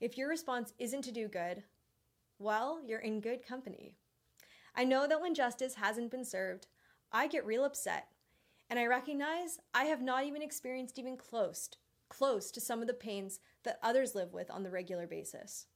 If 0.00 0.16
your 0.16 0.28
response 0.28 0.72
isn't 0.78 1.02
to 1.02 1.12
do 1.12 1.28
good, 1.28 1.64
well, 2.38 2.80
you're 2.84 3.00
in 3.00 3.20
good 3.20 3.44
company. 3.44 3.96
I 4.76 4.84
know 4.84 5.06
that 5.08 5.20
when 5.20 5.34
justice 5.34 5.74
hasn't 5.74 6.10
been 6.10 6.24
served, 6.24 6.66
I 7.12 7.26
get 7.26 7.46
real 7.46 7.64
upset. 7.64 8.08
And 8.70 8.78
I 8.78 8.86
recognize 8.86 9.58
I 9.72 9.84
have 9.84 10.02
not 10.02 10.24
even 10.24 10.42
experienced 10.42 10.98
even 10.98 11.16
close, 11.16 11.68
close 12.08 12.50
to 12.50 12.60
some 12.60 12.80
of 12.80 12.86
the 12.86 12.94
pains 12.94 13.40
that 13.64 13.78
others 13.82 14.14
live 14.14 14.32
with 14.32 14.50
on 14.50 14.62
the 14.62 14.70
regular 14.70 15.06
basis. 15.06 15.66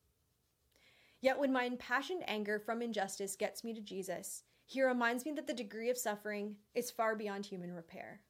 Yet 1.20 1.38
when 1.38 1.52
my 1.52 1.64
impassioned 1.64 2.22
anger 2.28 2.58
from 2.58 2.80
injustice 2.80 3.34
gets 3.34 3.64
me 3.64 3.74
to 3.74 3.80
Jesus, 3.80 4.44
he 4.66 4.82
reminds 4.82 5.24
me 5.24 5.32
that 5.32 5.46
the 5.46 5.54
degree 5.54 5.90
of 5.90 5.98
suffering 5.98 6.56
is 6.74 6.90
far 6.90 7.16
beyond 7.16 7.46
human 7.46 7.72
repair. 7.72 8.20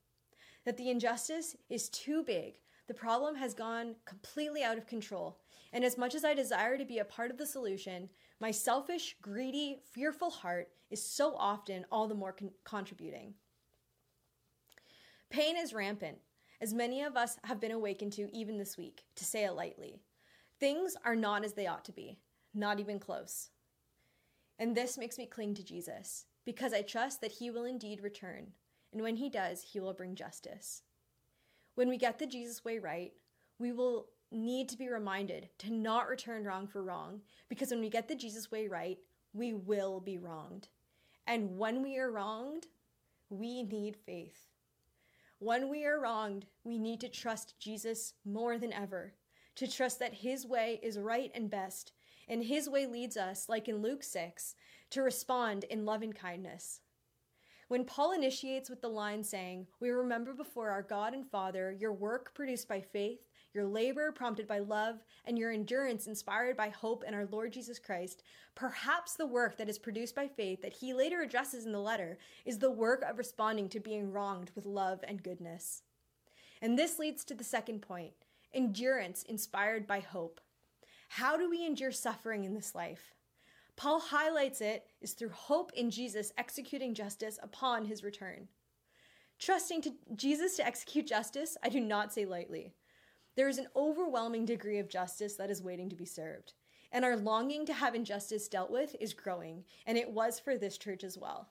That 0.65 0.77
the 0.77 0.91
injustice 0.91 1.57
is 1.69 1.89
too 1.89 2.23
big, 2.23 2.61
the 2.87 2.95
problem 2.95 3.37
has 3.37 3.53
gone 3.53 3.97
completely 4.07 4.63
out 4.63 4.79
of 4.79 4.87
control, 4.87 5.41
and 5.73 5.85
as 5.85 5.99
much 5.99 6.15
as 6.15 6.25
I 6.25 6.33
desire 6.33 6.79
to 6.79 6.85
be 6.85 6.99
a 6.99 7.05
part 7.05 7.31
of 7.31 7.37
the 7.37 7.47
solution, 7.47 8.09
my 8.41 8.51
selfish, 8.51 9.17
greedy, 9.21 9.81
fearful 9.93 10.31
heart 10.31 10.71
is 10.91 11.05
so 11.05 11.35
often 11.37 11.85
all 11.93 12.09
the 12.09 12.15
more 12.15 12.33
con- 12.33 12.53
contributing. 12.65 13.35
Pain 15.29 15.59
is 15.59 15.75
rampant, 15.75 16.19
as 16.61 16.75
many 16.75 17.03
of 17.03 17.17
us 17.17 17.39
have 17.45 17.61
been 17.61 17.73
awakened 17.73 18.13
to 18.15 18.29
even 18.35 18.59
this 18.59 18.77
week, 18.77 19.05
to 19.17 19.25
say 19.25 19.45
it 19.45 19.53
lightly. 19.53 20.01
Things 20.59 20.97
are 21.05 21.17
not 21.17 21.45
as 21.45 21.53
they 21.53 21.67
ought 21.67 21.85
to 21.85 21.93
be, 21.93 22.19
not 22.55 22.81
even 22.81 22.99
close. 22.99 23.51
And 24.59 24.75
this 24.75 24.99
makes 24.99 25.19
me 25.19 25.27
cling 25.27 25.55
to 25.55 25.65
Jesus, 25.65 26.27
because 26.45 26.73
I 26.73 26.83
trust 26.83 27.21
that 27.21 27.33
he 27.33 27.51
will 27.51 27.65
indeed 27.65 28.03
return, 28.03 28.49
and 28.93 29.03
when 29.03 29.17
he 29.17 29.31
does, 29.31 29.63
he 29.63 29.81
will 29.81 29.93
bring 29.93 30.15
justice. 30.15 30.83
When 31.75 31.89
we 31.89 31.97
get 31.97 32.19
the 32.19 32.27
Jesus 32.27 32.65
way 32.65 32.79
right, 32.79 33.13
we 33.59 33.73
will 33.73 34.07
need 34.31 34.69
to 34.69 34.77
be 34.77 34.89
reminded 34.89 35.49
to 35.59 35.73
not 35.73 36.09
return 36.09 36.45
wrong 36.45 36.67
for 36.67 36.83
wrong 36.83 37.21
because 37.49 37.71
when 37.71 37.81
we 37.81 37.89
get 37.89 38.09
the 38.09 38.15
Jesus 38.15 38.51
way 38.51 38.67
right, 38.67 38.99
we 39.33 39.55
will 39.55 40.01
be 40.01 40.19
wronged. 40.19 40.69
And 41.27 41.57
when 41.57 41.83
we 41.83 41.99
are 41.99 42.11
wronged, 42.11 42.67
we 43.31 43.63
need 43.63 43.97
faith. 43.97 44.48
When 45.41 45.69
we 45.69 45.85
are 45.85 46.01
wronged, 46.01 46.47
we 46.65 46.79
need 46.79 47.01
to 47.01 47.09
trust 47.09 47.55
Jesus 47.61 48.15
more 48.25 48.59
than 48.59 48.73
ever, 48.73 49.15
to 49.55 49.71
trust 49.71 50.01
that 50.01 50.15
his 50.15 50.45
way 50.45 50.81
is 50.83 50.99
right 50.99 51.31
and 51.33 51.49
best, 51.49 51.93
and 52.29 52.43
his 52.43 52.69
way 52.69 52.87
leads 52.87 53.17
us, 53.17 53.49
like 53.49 53.69
in 53.69 53.81
Luke 53.81 54.03
6, 54.03 54.57
to 54.91 55.03
respond 55.03 55.63
in 55.65 55.85
love 55.85 56.03
and 56.03 56.15
kindness. 56.15 56.81
When 57.69 57.85
Paul 57.85 58.13
initiates 58.13 58.69
with 58.69 58.81
the 58.81 58.89
line 58.89 59.23
saying, 59.23 59.69
We 59.79 59.91
remember 59.91 60.35
before 60.35 60.71
our 60.71 60.83
God 60.83 61.15
and 61.15 61.31
Father 61.31 61.71
your 61.71 61.93
work 61.93 62.35
produced 62.35 62.67
by 62.67 62.81
faith 62.81 63.21
your 63.55 63.65
labor 63.65 64.13
prompted 64.13 64.47
by 64.47 64.59
love, 64.59 65.03
and 65.25 65.39
your 65.39 65.51
endurance 65.51 66.07
inspired 66.07 66.57
by 66.57 66.69
hope 66.69 67.05
in 67.07 67.15
our 67.15 67.27
Lord 67.27 67.53
Jesus 67.53 67.79
Christ, 67.79 68.23
perhaps 68.55 69.15
the 69.15 69.27
work 69.27 69.57
that 69.57 69.69
is 69.69 69.79
produced 69.79 70.15
by 70.15 70.29
faith 70.29 70.63
that 70.63 70.75
he 70.75 70.93
later 70.93 71.23
addresses 71.23 71.65
in 71.65 71.73
the 71.73 71.81
letter 71.81 72.19
is 72.45 72.59
the 72.59 72.71
work 72.71 73.03
of 73.03 73.19
responding 73.19 73.69
to 73.71 73.81
being 73.81 74.13
wronged 74.13 74.51
with 74.55 74.67
love 74.67 75.01
and 75.07 75.23
goodness. 75.23 75.83
And 76.61 76.79
this 76.79 76.99
leads 76.99 77.25
to 77.25 77.35
the 77.35 77.45
second 77.45 77.81
point 77.81 78.13
endurance 78.53 79.23
inspired 79.25 79.87
by 79.87 80.01
hope. 80.01 80.41
How 81.09 81.37
do 81.37 81.49
we 81.49 81.65
endure 81.65 81.93
suffering 81.93 82.45
in 82.45 82.55
this 82.55 82.75
life? 82.75 83.15
Paul 83.77 84.01
highlights 84.01 84.61
it 84.61 84.87
is 85.01 85.13
through 85.13 85.29
hope 85.29 85.73
in 85.75 85.91
Jesus 85.91 86.33
executing 86.37 86.95
justice 86.95 87.39
upon 87.43 87.85
his 87.85 88.03
return. 88.03 88.49
Trusting 89.39 89.83
to 89.83 89.93
Jesus 90.17 90.57
to 90.57 90.67
execute 90.67 91.07
justice, 91.07 91.57
I 91.63 91.69
do 91.69 91.81
not 91.81 92.13
say 92.13 92.25
lightly. 92.25 92.73
There 93.39 93.49
is 93.49 93.59
an 93.59 93.69
overwhelming 93.77 94.47
degree 94.47 94.81
of 94.81 94.89
justice 94.89 95.37
that 95.37 95.49
is 95.49 95.63
waiting 95.63 95.89
to 95.91 95.95
be 95.95 96.05
served. 96.05 96.55
And 96.91 97.05
our 97.05 97.17
longing 97.17 97.65
to 97.67 97.73
have 97.73 97.95
injustice 97.95 98.49
dealt 98.49 98.69
with 98.69 98.97
is 98.99 99.15
growing, 99.15 99.63
and 99.87 99.97
it 99.97 100.11
was 100.11 100.41
for 100.41 100.59
this 100.59 100.77
church 100.77 101.05
as 101.05 101.17
well. 101.17 101.49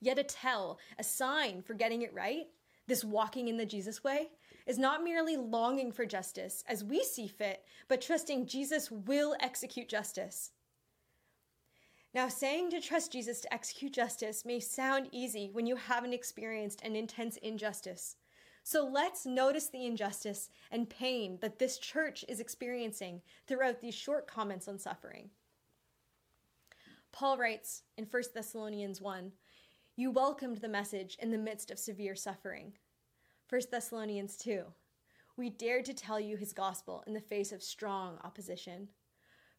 Yet 0.00 0.18
a 0.18 0.24
tell, 0.24 0.80
a 0.98 1.04
sign 1.04 1.62
for 1.62 1.74
getting 1.74 2.02
it 2.02 2.12
right, 2.12 2.48
this 2.88 3.04
walking 3.04 3.46
in 3.46 3.56
the 3.56 3.64
Jesus 3.64 4.02
way, 4.02 4.30
is 4.66 4.80
not 4.80 5.04
merely 5.04 5.36
longing 5.36 5.92
for 5.92 6.04
justice 6.04 6.64
as 6.66 6.82
we 6.82 7.04
see 7.04 7.28
fit, 7.28 7.64
but 7.86 8.02
trusting 8.02 8.46
Jesus 8.46 8.90
will 8.90 9.36
execute 9.38 9.88
justice. 9.88 10.50
Now, 12.12 12.26
saying 12.26 12.70
to 12.70 12.80
trust 12.80 13.12
Jesus 13.12 13.40
to 13.42 13.54
execute 13.54 13.92
justice 13.92 14.44
may 14.44 14.58
sound 14.58 15.08
easy 15.12 15.50
when 15.52 15.68
you 15.68 15.76
haven't 15.76 16.14
experienced 16.14 16.82
an 16.82 16.96
intense 16.96 17.36
injustice. 17.36 18.16
So 18.70 18.84
let's 18.84 19.24
notice 19.24 19.70
the 19.70 19.86
injustice 19.86 20.50
and 20.70 20.90
pain 20.90 21.38
that 21.40 21.58
this 21.58 21.78
church 21.78 22.22
is 22.28 22.38
experiencing 22.38 23.22
throughout 23.46 23.80
these 23.80 23.94
short 23.94 24.26
comments 24.26 24.68
on 24.68 24.78
suffering. 24.78 25.30
Paul 27.10 27.38
writes 27.38 27.84
in 27.96 28.04
1 28.04 28.22
Thessalonians 28.34 29.00
1 29.00 29.32
You 29.96 30.10
welcomed 30.10 30.58
the 30.58 30.68
message 30.68 31.16
in 31.18 31.30
the 31.30 31.38
midst 31.38 31.70
of 31.70 31.78
severe 31.78 32.14
suffering. 32.14 32.74
1 33.48 33.62
Thessalonians 33.70 34.36
2 34.36 34.64
We 35.38 35.48
dared 35.48 35.86
to 35.86 35.94
tell 35.94 36.20
you 36.20 36.36
his 36.36 36.52
gospel 36.52 37.02
in 37.06 37.14
the 37.14 37.22
face 37.22 37.52
of 37.52 37.62
strong 37.62 38.18
opposition. 38.22 38.88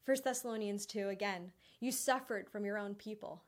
1 0.05 0.17
Thessalonians 0.23 0.85
2 0.85 1.09
again 1.09 1.51
You 1.79 1.91
suffered 1.91 2.47
from 2.47 2.63
your 2.63 2.77
own 2.77 2.93
people. 2.93 3.41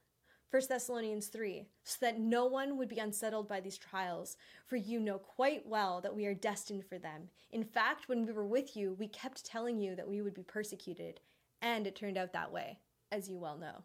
1 0.52 0.64
Thessalonians 0.68 1.28
3, 1.28 1.66
so 1.86 1.98
that 2.02 2.20
no 2.20 2.46
one 2.46 2.78
would 2.78 2.90
be 2.90 3.00
unsettled 3.00 3.48
by 3.48 3.62
these 3.62 3.78
trials, 3.78 4.36
for 4.68 4.76
you 4.76 5.00
know 5.00 5.18
quite 5.18 5.66
well 5.66 6.02
that 6.02 6.14
we 6.14 6.26
are 6.26 6.34
destined 6.34 6.84
for 6.84 7.00
them. 7.00 7.30
In 7.54 7.64
fact, 7.64 8.10
when 8.10 8.26
we 8.26 8.34
were 8.34 8.46
with 8.46 8.76
you, 8.76 8.98
we 9.00 9.08
kept 9.08 9.46
telling 9.46 9.80
you 9.80 9.96
that 9.96 10.10
we 10.10 10.22
would 10.22 10.34
be 10.34 10.44
persecuted, 10.44 11.22
and 11.62 11.88
it 11.88 11.96
turned 11.96 12.18
out 12.18 12.34
that 12.34 12.52
way, 12.52 12.80
as 13.14 13.30
you 13.30 13.38
well 13.38 13.58
know. 13.58 13.84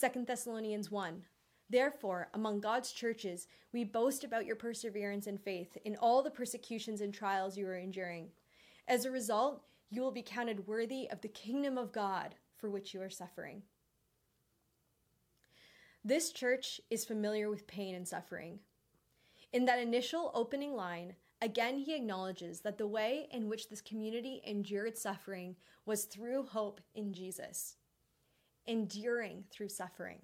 2 0.00 0.24
Thessalonians 0.24 0.90
1, 0.90 1.24
Therefore, 1.68 2.28
among 2.32 2.60
God's 2.60 2.90
churches, 2.90 3.46
we 3.70 3.84
boast 3.84 4.24
about 4.24 4.46
your 4.46 4.56
perseverance 4.56 5.26
and 5.26 5.38
faith 5.38 5.76
in 5.84 5.94
all 5.96 6.22
the 6.22 6.30
persecutions 6.30 7.02
and 7.02 7.12
trials 7.12 7.58
you 7.58 7.66
are 7.66 7.76
enduring. 7.76 8.28
As 8.88 9.04
a 9.04 9.10
result, 9.10 9.62
you 9.90 10.00
will 10.00 10.10
be 10.10 10.22
counted 10.22 10.66
worthy 10.66 11.06
of 11.10 11.20
the 11.20 11.28
kingdom 11.28 11.76
of 11.76 11.92
God 11.92 12.34
for 12.56 12.70
which 12.70 12.94
you 12.94 13.02
are 13.02 13.10
suffering. 13.10 13.62
This 16.06 16.32
church 16.32 16.82
is 16.90 17.06
familiar 17.06 17.48
with 17.48 17.66
pain 17.66 17.94
and 17.94 18.06
suffering. 18.06 18.58
In 19.54 19.64
that 19.64 19.78
initial 19.78 20.30
opening 20.34 20.74
line, 20.74 21.14
again 21.40 21.78
he 21.78 21.94
acknowledges 21.94 22.60
that 22.60 22.76
the 22.76 22.86
way 22.86 23.26
in 23.30 23.48
which 23.48 23.70
this 23.70 23.80
community 23.80 24.42
endured 24.44 24.98
suffering 24.98 25.56
was 25.86 26.04
through 26.04 26.44
hope 26.44 26.82
in 26.94 27.14
Jesus, 27.14 27.76
enduring 28.66 29.44
through 29.50 29.70
suffering. 29.70 30.20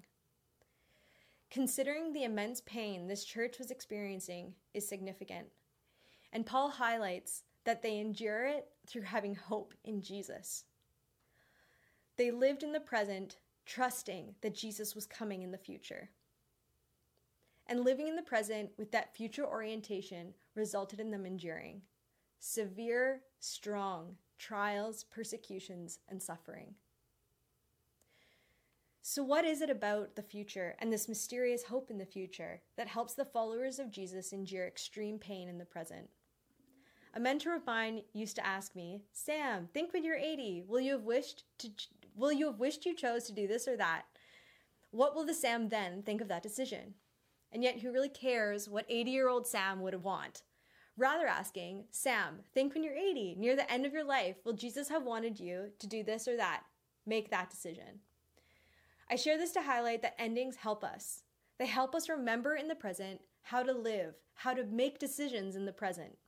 Considering 1.51 2.13
the 2.13 2.25
immense 2.25 2.61
pain 2.61 3.09
this 3.09 3.25
church 3.25 3.59
was 3.59 3.71
experiencing 3.71 4.53
is 4.75 4.87
significant. 4.87 5.47
And 6.31 6.45
Paul 6.45 6.69
highlights 6.69 7.45
that 7.65 7.81
they 7.81 7.99
endure 7.99 8.45
it 8.45 8.69
through 8.87 9.03
having 9.03 9.35
hope 9.35 9.73
in 9.83 10.03
Jesus. 10.03 10.65
They 12.19 12.31
lived 12.31 12.63
in 12.63 12.73
the 12.73 12.81
present 12.81 13.39
trusting 13.67 14.35
that 14.41 14.55
Jesus 14.55 14.95
was 14.95 15.07
coming 15.07 15.43
in 15.43 15.51
the 15.51 15.59
future. 15.59 16.11
And 17.67 17.85
living 17.85 18.09
in 18.09 18.17
the 18.17 18.23
present 18.23 18.71
with 18.77 18.91
that 18.93 19.15
future 19.15 19.47
orientation 19.47 20.35
resulted 20.55 21.01
in 21.01 21.11
them 21.11 21.27
enduring 21.27 21.83
severe, 22.41 23.21
strong 23.39 24.17
trials, 24.39 25.05
persecutions, 25.05 25.99
and 26.09 26.21
suffering. 26.21 26.75
So, 29.03 29.23
what 29.23 29.45
is 29.45 29.61
it 29.61 29.71
about 29.71 30.17
the 30.17 30.23
future 30.23 30.77
and 30.79 30.93
this 30.93 31.09
mysterious 31.09 31.65
hope 31.65 31.91
in 31.91 31.99
the 31.99 32.05
future 32.05 32.61
that 32.77 32.87
helps 32.87 33.15
the 33.15 33.25
followers 33.25 33.79
of 33.79 33.91
Jesus 33.91 34.33
endure 34.33 34.67
extreme 34.67 35.19
pain 35.19 35.49
in 35.49 35.59
the 35.59 35.65
present? 35.65 36.09
A 37.15 37.21
mentor 37.21 37.57
of 37.57 37.67
mine 37.67 38.03
used 38.13 38.37
to 38.37 38.47
ask 38.47 38.77
me, 38.77 39.03
Sam, 39.13 39.69
think 39.73 39.93
when 39.93 40.05
you're 40.05 40.17
80, 40.17 40.65
will 40.69 40.81
you 40.81 40.93
have 40.93 41.03
wished 41.03 41.45
to 41.59 41.71
Will 42.21 42.33
you 42.33 42.45
have 42.49 42.61
wished 42.61 42.85
you 42.85 42.95
chose 42.95 43.25
to 43.25 43.33
do 43.33 43.49
this 43.49 43.67
or 43.67 43.79
that? 43.79 44.03
What 44.91 45.15
will 45.15 45.25
the 45.25 45.33
Sam 45.33 45.71
then 45.71 46.03
think 46.03 46.21
of 46.21 46.29
that 46.29 46.43
decision? 46.43 46.93
And 47.51 47.63
yet, 47.63 47.81
who 47.81 47.91
really 47.91 48.11
cares 48.11 48.69
what 48.69 48.85
80 48.91 49.11
year 49.11 49.31
old 49.31 49.47
Sam 49.47 49.81
would 49.81 50.05
want? 50.05 50.43
Rather 50.99 51.27
asking, 51.27 51.85
Sam, 51.91 52.41
think 52.53 52.75
when 52.75 52.85
you're 52.85 52.93
80, 52.93 53.37
near 53.39 53.57
the 53.57 53.71
end 53.73 53.87
of 53.87 53.95
your 53.95 54.05
life, 54.05 54.37
will 54.45 54.53
Jesus 54.53 54.91
have 54.91 55.03
wanted 55.03 55.41
you 55.41 55.71
to 55.79 55.87
do 55.87 56.05
this 56.05 56.29
or 56.29 56.37
that? 56.37 56.65
Make 57.07 57.31
that 57.31 57.49
decision. 57.49 58.01
I 59.11 59.17
share 59.17 59.39
this 59.39 59.53
to 59.53 59.63
highlight 59.63 60.03
that 60.03 60.21
endings 60.21 60.57
help 60.57 60.85
us. 60.85 61.23
They 61.59 61.65
help 61.65 61.95
us 61.95 62.11
remember 62.11 62.55
in 62.55 62.69
the 62.69 62.75
present 62.75 63.23
how 63.45 63.63
to 63.63 63.73
live, 63.73 64.15
how 64.35 64.53
to 64.53 64.65
make 64.65 64.99
decisions 64.99 65.57
in 65.57 65.65
the 65.65 65.73
present. 65.73 66.19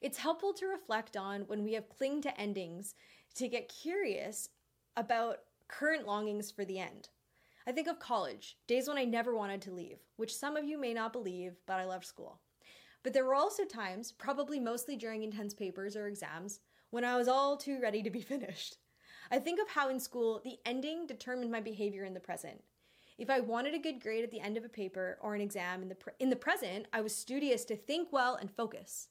It's 0.00 0.18
helpful 0.18 0.52
to 0.54 0.66
reflect 0.66 1.16
on 1.16 1.42
when 1.42 1.62
we 1.62 1.74
have 1.74 1.88
clinged 1.88 2.24
to 2.24 2.40
endings 2.40 2.96
to 3.36 3.48
get 3.48 3.68
curious 3.68 4.48
about 4.96 5.38
current 5.68 6.06
longings 6.06 6.50
for 6.50 6.64
the 6.64 6.78
end. 6.78 7.08
I 7.66 7.72
think 7.72 7.88
of 7.88 7.98
college, 7.98 8.56
days 8.66 8.88
when 8.88 8.96
I 8.96 9.04
never 9.04 9.34
wanted 9.34 9.60
to 9.62 9.72
leave, 9.72 9.98
which 10.16 10.34
some 10.34 10.56
of 10.56 10.64
you 10.64 10.78
may 10.78 10.94
not 10.94 11.12
believe, 11.12 11.56
but 11.66 11.80
I 11.80 11.84
loved 11.84 12.04
school. 12.04 12.40
But 13.02 13.12
there 13.12 13.24
were 13.24 13.34
also 13.34 13.64
times, 13.64 14.12
probably 14.12 14.60
mostly 14.60 14.96
during 14.96 15.22
intense 15.22 15.54
papers 15.54 15.96
or 15.96 16.06
exams, 16.06 16.60
when 16.90 17.04
I 17.04 17.16
was 17.16 17.28
all 17.28 17.56
too 17.56 17.80
ready 17.80 18.02
to 18.02 18.10
be 18.10 18.20
finished. 18.22 18.76
I 19.30 19.38
think 19.38 19.60
of 19.60 19.68
how 19.68 19.88
in 19.88 19.98
school 19.98 20.40
the 20.44 20.58
ending 20.64 21.06
determined 21.06 21.50
my 21.50 21.60
behavior 21.60 22.04
in 22.04 22.14
the 22.14 22.20
present. 22.20 22.62
If 23.18 23.30
I 23.30 23.40
wanted 23.40 23.74
a 23.74 23.78
good 23.78 24.00
grade 24.00 24.22
at 24.22 24.30
the 24.30 24.40
end 24.40 24.56
of 24.56 24.64
a 24.64 24.68
paper 24.68 25.18
or 25.20 25.34
an 25.34 25.40
exam 25.40 25.82
in 25.82 25.88
the, 25.88 25.96
in 26.20 26.30
the 26.30 26.36
present, 26.36 26.86
I 26.92 27.00
was 27.00 27.14
studious 27.14 27.64
to 27.66 27.76
think 27.76 28.12
well 28.12 28.36
and 28.36 28.50
focus. 28.50 29.08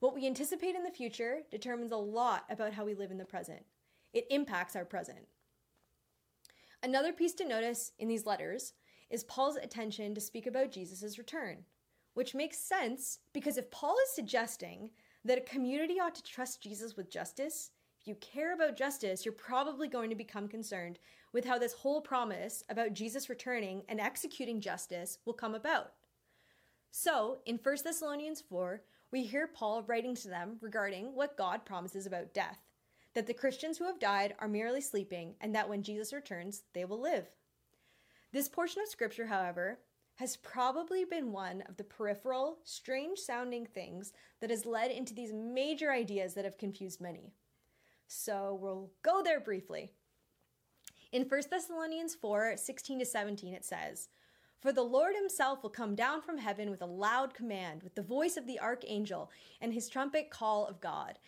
What 0.00 0.14
we 0.14 0.26
anticipate 0.26 0.74
in 0.74 0.82
the 0.82 0.90
future 0.90 1.42
determines 1.50 1.92
a 1.92 1.96
lot 1.96 2.44
about 2.50 2.72
how 2.72 2.84
we 2.84 2.94
live 2.94 3.10
in 3.10 3.18
the 3.18 3.24
present. 3.24 3.62
It 4.12 4.26
impacts 4.30 4.76
our 4.76 4.84
present. 4.84 5.26
Another 6.82 7.12
piece 7.12 7.34
to 7.34 7.46
notice 7.46 7.92
in 7.98 8.08
these 8.08 8.26
letters 8.26 8.74
is 9.08 9.24
Paul's 9.24 9.56
attention 9.56 10.14
to 10.14 10.20
speak 10.20 10.46
about 10.46 10.72
Jesus' 10.72 11.18
return, 11.18 11.58
which 12.14 12.34
makes 12.34 12.58
sense 12.58 13.20
because 13.32 13.56
if 13.56 13.70
Paul 13.70 13.96
is 14.04 14.14
suggesting 14.14 14.90
that 15.24 15.38
a 15.38 15.42
community 15.42 16.00
ought 16.00 16.14
to 16.16 16.22
trust 16.22 16.62
Jesus 16.62 16.96
with 16.96 17.10
justice, 17.10 17.70
if 18.00 18.08
you 18.08 18.16
care 18.16 18.52
about 18.52 18.76
justice, 18.76 19.24
you're 19.24 19.32
probably 19.32 19.86
going 19.86 20.10
to 20.10 20.16
become 20.16 20.48
concerned 20.48 20.98
with 21.32 21.44
how 21.44 21.56
this 21.56 21.72
whole 21.72 22.00
promise 22.00 22.64
about 22.68 22.94
Jesus 22.94 23.28
returning 23.28 23.82
and 23.88 24.00
executing 24.00 24.60
justice 24.60 25.18
will 25.24 25.34
come 25.34 25.54
about. 25.54 25.92
So, 26.90 27.38
in 27.46 27.60
1 27.62 27.76
Thessalonians 27.84 28.40
4, 28.40 28.82
we 29.12 29.22
hear 29.22 29.46
Paul 29.46 29.82
writing 29.84 30.16
to 30.16 30.28
them 30.28 30.56
regarding 30.60 31.14
what 31.14 31.38
God 31.38 31.64
promises 31.64 32.06
about 32.06 32.34
death 32.34 32.58
that 33.14 33.26
the 33.26 33.34
Christians 33.34 33.78
who 33.78 33.84
have 33.84 33.98
died 33.98 34.34
are 34.38 34.48
merely 34.48 34.80
sleeping, 34.80 35.34
and 35.40 35.54
that 35.54 35.68
when 35.68 35.82
Jesus 35.82 36.12
returns, 36.12 36.62
they 36.72 36.84
will 36.84 37.00
live. 37.00 37.26
This 38.32 38.48
portion 38.48 38.82
of 38.82 38.88
Scripture, 38.88 39.26
however, 39.26 39.78
has 40.16 40.36
probably 40.36 41.04
been 41.04 41.32
one 41.32 41.62
of 41.68 41.76
the 41.76 41.84
peripheral, 41.84 42.58
strange 42.64 43.18
sounding 43.18 43.66
things 43.66 44.12
that 44.40 44.50
has 44.50 44.66
led 44.66 44.90
into 44.90 45.14
these 45.14 45.32
major 45.32 45.90
ideas 45.90 46.34
that 46.34 46.44
have 46.44 46.58
confused 46.58 47.00
many. 47.00 47.32
So 48.06 48.58
we'll 48.60 48.90
go 49.02 49.22
there 49.22 49.40
briefly. 49.40 49.90
In 51.12 51.24
1 51.24 51.42
Thessalonians 51.50 52.14
4 52.14 52.56
16 52.56 53.00
to 53.00 53.04
17, 53.04 53.54
it 53.54 53.64
says, 53.64 54.08
For 54.60 54.72
the 54.72 54.82
Lord 54.82 55.14
himself 55.14 55.62
will 55.62 55.70
come 55.70 55.94
down 55.94 56.22
from 56.22 56.38
heaven 56.38 56.70
with 56.70 56.82
a 56.82 56.86
loud 56.86 57.34
command, 57.34 57.82
with 57.82 57.94
the 57.94 58.02
voice 58.02 58.36
of 58.36 58.46
the 58.46 58.60
archangel, 58.60 59.30
and 59.60 59.72
his 59.72 59.88
trumpet 59.88 60.30
call 60.30 60.66
of 60.66 60.80
God. 60.80 61.18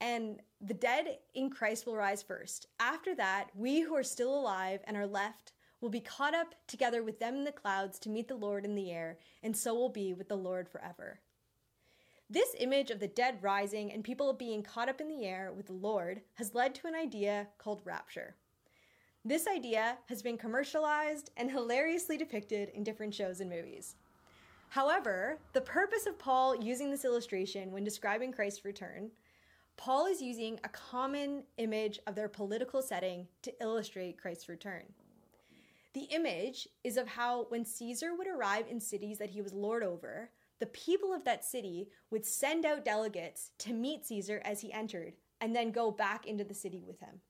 And 0.00 0.40
the 0.60 0.74
dead 0.74 1.18
in 1.34 1.50
Christ 1.50 1.86
will 1.86 1.96
rise 1.96 2.22
first. 2.22 2.66
After 2.78 3.14
that, 3.16 3.50
we 3.54 3.80
who 3.80 3.94
are 3.96 4.02
still 4.02 4.38
alive 4.38 4.80
and 4.84 4.96
are 4.96 5.06
left 5.06 5.52
will 5.80 5.88
be 5.88 6.00
caught 6.00 6.34
up 6.34 6.54
together 6.66 7.02
with 7.02 7.20
them 7.20 7.36
in 7.36 7.44
the 7.44 7.52
clouds 7.52 7.98
to 8.00 8.08
meet 8.08 8.28
the 8.28 8.34
Lord 8.34 8.64
in 8.64 8.74
the 8.74 8.90
air, 8.90 9.18
and 9.42 9.56
so 9.56 9.74
will 9.74 9.88
be 9.88 10.12
with 10.12 10.28
the 10.28 10.36
Lord 10.36 10.68
forever. 10.68 11.20
This 12.30 12.54
image 12.58 12.90
of 12.90 13.00
the 13.00 13.08
dead 13.08 13.38
rising 13.40 13.90
and 13.92 14.04
people 14.04 14.32
being 14.32 14.62
caught 14.62 14.88
up 14.88 15.00
in 15.00 15.08
the 15.08 15.24
air 15.24 15.52
with 15.56 15.66
the 15.66 15.72
Lord 15.72 16.20
has 16.34 16.54
led 16.54 16.74
to 16.76 16.86
an 16.86 16.94
idea 16.94 17.48
called 17.58 17.80
rapture. 17.84 18.34
This 19.24 19.46
idea 19.46 19.98
has 20.08 20.22
been 20.22 20.36
commercialized 20.36 21.30
and 21.36 21.50
hilariously 21.50 22.16
depicted 22.16 22.70
in 22.70 22.84
different 22.84 23.14
shows 23.14 23.40
and 23.40 23.48
movies. 23.48 23.96
However, 24.68 25.38
the 25.54 25.60
purpose 25.60 26.06
of 26.06 26.18
Paul 26.18 26.62
using 26.62 26.90
this 26.90 27.04
illustration 27.04 27.72
when 27.72 27.84
describing 27.84 28.32
Christ's 28.32 28.64
return, 28.64 29.10
Paul 29.78 30.06
is 30.06 30.20
using 30.20 30.58
a 30.64 30.68
common 30.68 31.44
image 31.56 32.00
of 32.06 32.16
their 32.16 32.28
political 32.28 32.82
setting 32.82 33.28
to 33.42 33.54
illustrate 33.62 34.20
Christ's 34.20 34.48
return. 34.48 34.82
The 35.94 36.08
image 36.10 36.68
is 36.82 36.96
of 36.96 37.06
how 37.06 37.46
when 37.48 37.64
Caesar 37.64 38.14
would 38.14 38.26
arrive 38.26 38.66
in 38.68 38.80
cities 38.80 39.18
that 39.18 39.30
he 39.30 39.40
was 39.40 39.54
lord 39.54 39.84
over, 39.84 40.30
the 40.58 40.66
people 40.66 41.14
of 41.14 41.24
that 41.24 41.44
city 41.44 41.88
would 42.10 42.26
send 42.26 42.66
out 42.66 42.84
delegates 42.84 43.52
to 43.58 43.72
meet 43.72 44.04
Caesar 44.04 44.42
as 44.44 44.60
he 44.60 44.72
entered 44.72 45.14
and 45.40 45.54
then 45.54 45.70
go 45.70 45.92
back 45.92 46.26
into 46.26 46.42
the 46.42 46.54
city 46.54 46.82
with 46.84 46.98
him. 46.98 47.20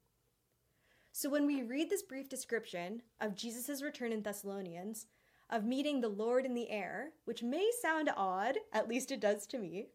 So 1.11 1.29
when 1.29 1.45
we 1.45 1.61
read 1.61 1.91
this 1.91 2.01
brief 2.01 2.29
description 2.29 3.03
of 3.21 3.35
Jesus' 3.35 3.83
return 3.83 4.11
in 4.11 4.23
Thessalonians, 4.23 5.05
of 5.51 5.65
meeting 5.65 6.01
the 6.01 6.09
Lord 6.09 6.45
in 6.45 6.53
the 6.53 6.69
air, 6.69 7.11
which 7.25 7.43
may 7.43 7.69
sound 7.81 8.09
odd, 8.15 8.57
at 8.73 8.87
least 8.87 9.11
it 9.11 9.19
does 9.19 9.47
to 9.47 9.57
me, 9.57 9.87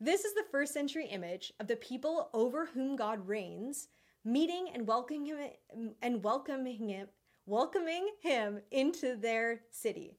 this 0.00 0.24
is 0.24 0.34
the 0.34 0.44
first 0.50 0.74
century 0.74 1.06
image 1.06 1.52
of 1.58 1.68
the 1.68 1.76
people 1.76 2.28
over 2.34 2.66
whom 2.66 2.96
God 2.96 3.26
reigns, 3.26 3.88
meeting 4.24 4.68
and 4.74 4.86
welcoming 4.86 5.26
him 5.26 5.92
and 6.02 6.22
welcoming 6.22 6.88
him, 6.88 7.08
welcoming 7.46 8.08
him 8.20 8.60
into 8.70 9.16
their 9.16 9.62
city. 9.70 10.18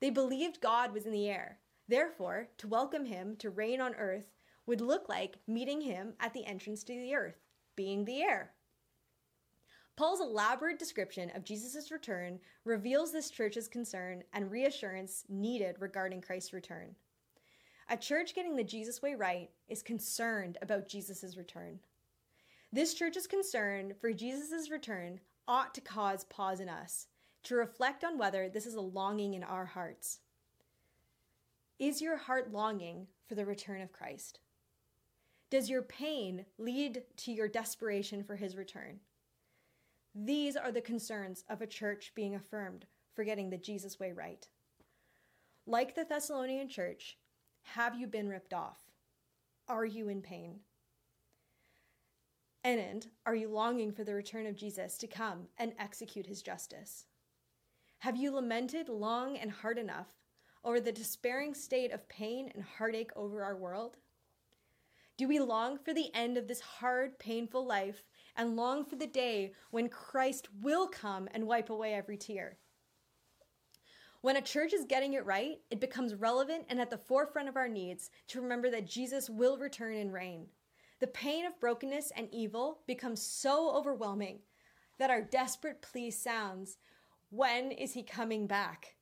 They 0.00 0.10
believed 0.10 0.60
God 0.60 0.94
was 0.94 1.06
in 1.06 1.12
the 1.12 1.28
air. 1.28 1.58
Therefore, 1.88 2.48
to 2.58 2.68
welcome 2.68 3.04
him 3.04 3.36
to 3.36 3.50
reign 3.50 3.80
on 3.80 3.94
earth 3.94 4.32
would 4.66 4.80
look 4.80 5.08
like 5.08 5.38
meeting 5.46 5.80
him 5.80 6.12
at 6.20 6.32
the 6.34 6.44
entrance 6.44 6.84
to 6.84 6.92
the 6.92 7.14
earth, 7.14 7.40
being 7.76 8.04
the 8.04 8.22
air. 8.22 8.52
Paul's 9.96 10.20
elaborate 10.20 10.78
description 10.78 11.32
of 11.34 11.44
Jesus' 11.44 11.90
return 11.90 12.38
reveals 12.64 13.10
this 13.10 13.30
church's 13.30 13.66
concern 13.66 14.22
and 14.32 14.50
reassurance 14.50 15.24
needed 15.28 15.76
regarding 15.80 16.20
Christ's 16.20 16.52
return. 16.52 16.94
A 17.90 17.96
church 17.96 18.34
getting 18.34 18.54
the 18.54 18.64
Jesus 18.64 19.00
way 19.00 19.14
right 19.14 19.50
is 19.68 19.82
concerned 19.82 20.58
about 20.60 20.88
Jesus' 20.88 21.36
return. 21.36 21.78
This 22.70 22.92
church's 22.92 23.26
concern 23.26 23.94
for 23.98 24.12
Jesus' 24.12 24.70
return 24.70 25.20
ought 25.46 25.74
to 25.74 25.80
cause 25.80 26.24
pause 26.24 26.60
in 26.60 26.68
us 26.68 27.06
to 27.44 27.54
reflect 27.54 28.04
on 28.04 28.18
whether 28.18 28.48
this 28.48 28.66
is 28.66 28.74
a 28.74 28.80
longing 28.80 29.32
in 29.32 29.42
our 29.42 29.64
hearts. 29.64 30.18
Is 31.78 32.02
your 32.02 32.18
heart 32.18 32.52
longing 32.52 33.06
for 33.26 33.34
the 33.34 33.46
return 33.46 33.80
of 33.80 33.92
Christ? 33.92 34.40
Does 35.48 35.70
your 35.70 35.80
pain 35.80 36.44
lead 36.58 37.04
to 37.18 37.32
your 37.32 37.48
desperation 37.48 38.22
for 38.22 38.36
his 38.36 38.54
return? 38.54 39.00
These 40.14 40.56
are 40.56 40.72
the 40.72 40.82
concerns 40.82 41.44
of 41.48 41.62
a 41.62 41.66
church 41.66 42.12
being 42.14 42.34
affirmed 42.34 42.84
for 43.14 43.24
getting 43.24 43.48
the 43.48 43.56
Jesus 43.56 43.98
way 43.98 44.12
right. 44.12 44.46
Like 45.66 45.94
the 45.94 46.04
Thessalonian 46.04 46.68
church, 46.68 47.16
have 47.74 47.94
you 47.94 48.06
been 48.06 48.28
ripped 48.28 48.54
off? 48.54 48.78
Are 49.68 49.84
you 49.84 50.08
in 50.08 50.22
pain? 50.22 50.60
And 52.64 53.06
are 53.26 53.34
you 53.34 53.48
longing 53.48 53.92
for 53.92 54.04
the 54.04 54.14
return 54.14 54.46
of 54.46 54.56
Jesus 54.56 54.98
to 54.98 55.06
come 55.06 55.48
and 55.58 55.72
execute 55.78 56.26
his 56.26 56.42
justice? 56.42 57.06
Have 58.00 58.16
you 58.16 58.30
lamented 58.30 58.88
long 58.88 59.36
and 59.36 59.50
hard 59.50 59.78
enough 59.78 60.08
over 60.64 60.80
the 60.80 60.92
despairing 60.92 61.54
state 61.54 61.92
of 61.92 62.08
pain 62.08 62.50
and 62.54 62.64
heartache 62.64 63.10
over 63.16 63.42
our 63.42 63.56
world? 63.56 63.96
Do 65.16 65.26
we 65.26 65.38
long 65.38 65.78
for 65.78 65.92
the 65.92 66.14
end 66.14 66.36
of 66.36 66.46
this 66.46 66.60
hard, 66.60 67.18
painful 67.18 67.66
life 67.66 68.04
and 68.38 68.54
long 68.56 68.84
for 68.84 68.96
the 68.96 69.06
day 69.06 69.52
when 69.70 69.88
Christ 69.88 70.48
will 70.62 70.86
come 70.86 71.28
and 71.34 71.46
wipe 71.46 71.68
away 71.68 71.92
every 71.92 72.16
tear. 72.16 72.56
When 74.20 74.36
a 74.36 74.42
church 74.42 74.72
is 74.72 74.84
getting 74.84 75.12
it 75.14 75.24
right, 75.24 75.58
it 75.70 75.80
becomes 75.80 76.14
relevant 76.14 76.64
and 76.68 76.80
at 76.80 76.90
the 76.90 76.98
forefront 76.98 77.48
of 77.48 77.56
our 77.56 77.68
needs 77.68 78.10
to 78.28 78.40
remember 78.40 78.68
that 78.70 78.86
Jesus 78.86 79.30
will 79.30 79.56
return 79.56 79.94
and 79.94 80.12
reign. 80.12 80.46
The 81.00 81.06
pain 81.06 81.46
of 81.46 81.60
brokenness 81.60 82.10
and 82.16 82.28
evil 82.32 82.80
becomes 82.88 83.22
so 83.22 83.72
overwhelming 83.76 84.40
that 84.98 85.10
our 85.10 85.22
desperate 85.22 85.80
plea 85.82 86.10
sounds, 86.10 86.78
When 87.30 87.70
is 87.70 87.92
he 87.92 88.02
coming 88.02 88.48
back? 88.48 88.96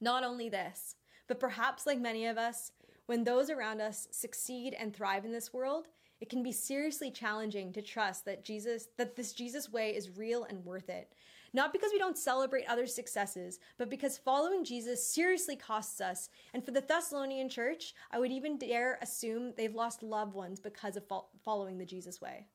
Not 0.00 0.24
only 0.24 0.48
this, 0.48 0.96
but 1.28 1.38
perhaps 1.38 1.86
like 1.86 2.00
many 2.00 2.26
of 2.26 2.38
us, 2.38 2.72
when 3.06 3.24
those 3.24 3.50
around 3.50 3.82
us 3.82 4.08
succeed 4.10 4.74
and 4.78 4.94
thrive 4.94 5.26
in 5.26 5.32
this 5.32 5.52
world, 5.52 5.86
it 6.20 6.30
can 6.30 6.42
be 6.42 6.52
seriously 6.52 7.10
challenging 7.10 7.72
to 7.74 7.82
trust 7.82 8.24
that 8.24 8.44
Jesus 8.44 8.88
that 8.96 9.16
this 9.16 9.32
Jesus 9.32 9.70
way 9.70 9.94
is 9.94 10.16
real 10.16 10.44
and 10.44 10.64
worth 10.64 10.88
it. 10.88 11.12
Not 11.54 11.72
because 11.72 11.90
we 11.92 11.98
don't 11.98 12.16
celebrate 12.16 12.64
other 12.68 12.86
successes, 12.86 13.58
but 13.78 13.90
because 13.90 14.16
following 14.16 14.64
Jesus 14.64 15.06
seriously 15.06 15.56
costs 15.56 16.00
us. 16.00 16.30
And 16.54 16.64
for 16.64 16.70
the 16.70 16.80
Thessalonian 16.80 17.48
church, 17.48 17.94
I 18.10 18.18
would 18.18 18.32
even 18.32 18.56
dare 18.56 18.98
assume 19.02 19.52
they've 19.56 19.74
lost 19.74 20.02
loved 20.02 20.34
ones 20.34 20.60
because 20.60 20.96
of 20.96 21.06
fo- 21.06 21.28
following 21.44 21.76
the 21.76 21.84
Jesus 21.84 22.20
way. 22.20 22.46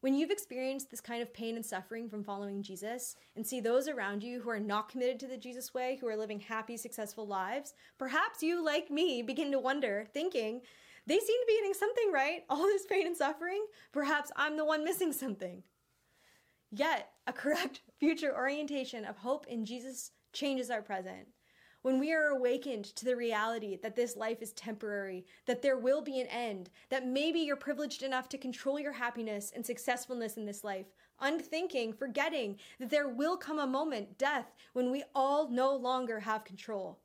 When 0.00 0.14
you've 0.16 0.32
experienced 0.32 0.90
this 0.90 1.00
kind 1.00 1.22
of 1.22 1.32
pain 1.32 1.54
and 1.54 1.64
suffering 1.64 2.08
from 2.08 2.24
following 2.24 2.60
Jesus 2.60 3.14
and 3.36 3.46
see 3.46 3.60
those 3.60 3.86
around 3.86 4.24
you 4.24 4.40
who 4.40 4.50
are 4.50 4.58
not 4.58 4.88
committed 4.88 5.20
to 5.20 5.28
the 5.28 5.36
Jesus 5.36 5.74
way, 5.74 5.96
who 6.00 6.08
are 6.08 6.16
living 6.16 6.40
happy, 6.40 6.76
successful 6.76 7.24
lives, 7.24 7.74
perhaps 7.98 8.42
you, 8.42 8.64
like 8.64 8.90
me, 8.90 9.22
begin 9.22 9.52
to 9.52 9.60
wonder, 9.60 10.08
thinking, 10.12 10.62
they 11.06 11.18
seem 11.18 11.40
to 11.40 11.46
be 11.46 11.54
getting 11.54 11.74
something 11.74 12.10
right, 12.12 12.42
all 12.48 12.62
this 12.62 12.86
pain 12.86 13.06
and 13.06 13.16
suffering. 13.16 13.64
Perhaps 13.92 14.32
I'm 14.34 14.56
the 14.56 14.64
one 14.64 14.82
missing 14.82 15.12
something. 15.12 15.62
Yet, 16.74 17.10
a 17.26 17.32
correct 17.34 17.82
future 18.00 18.34
orientation 18.34 19.04
of 19.04 19.18
hope 19.18 19.46
in 19.46 19.66
Jesus 19.66 20.10
changes 20.32 20.70
our 20.70 20.80
present. 20.80 21.28
When 21.82 21.98
we 21.98 22.12
are 22.14 22.28
awakened 22.28 22.84
to 22.96 23.04
the 23.04 23.16
reality 23.16 23.76
that 23.82 23.96
this 23.96 24.16
life 24.16 24.40
is 24.40 24.52
temporary, 24.52 25.26
that 25.46 25.62
there 25.62 25.76
will 25.76 26.00
be 26.00 26.20
an 26.20 26.28
end, 26.28 26.70
that 26.88 27.06
maybe 27.06 27.40
you're 27.40 27.56
privileged 27.56 28.02
enough 28.02 28.28
to 28.30 28.38
control 28.38 28.78
your 28.78 28.92
happiness 28.92 29.52
and 29.54 29.66
successfulness 29.66 30.36
in 30.36 30.46
this 30.46 30.64
life, 30.64 30.86
unthinking, 31.20 31.92
forgetting 31.92 32.56
that 32.78 32.88
there 32.88 33.08
will 33.08 33.36
come 33.36 33.58
a 33.58 33.66
moment, 33.66 34.16
death, 34.16 34.54
when 34.72 34.90
we 34.90 35.02
all 35.14 35.50
no 35.50 35.74
longer 35.74 36.20
have 36.20 36.44
control. 36.44 37.00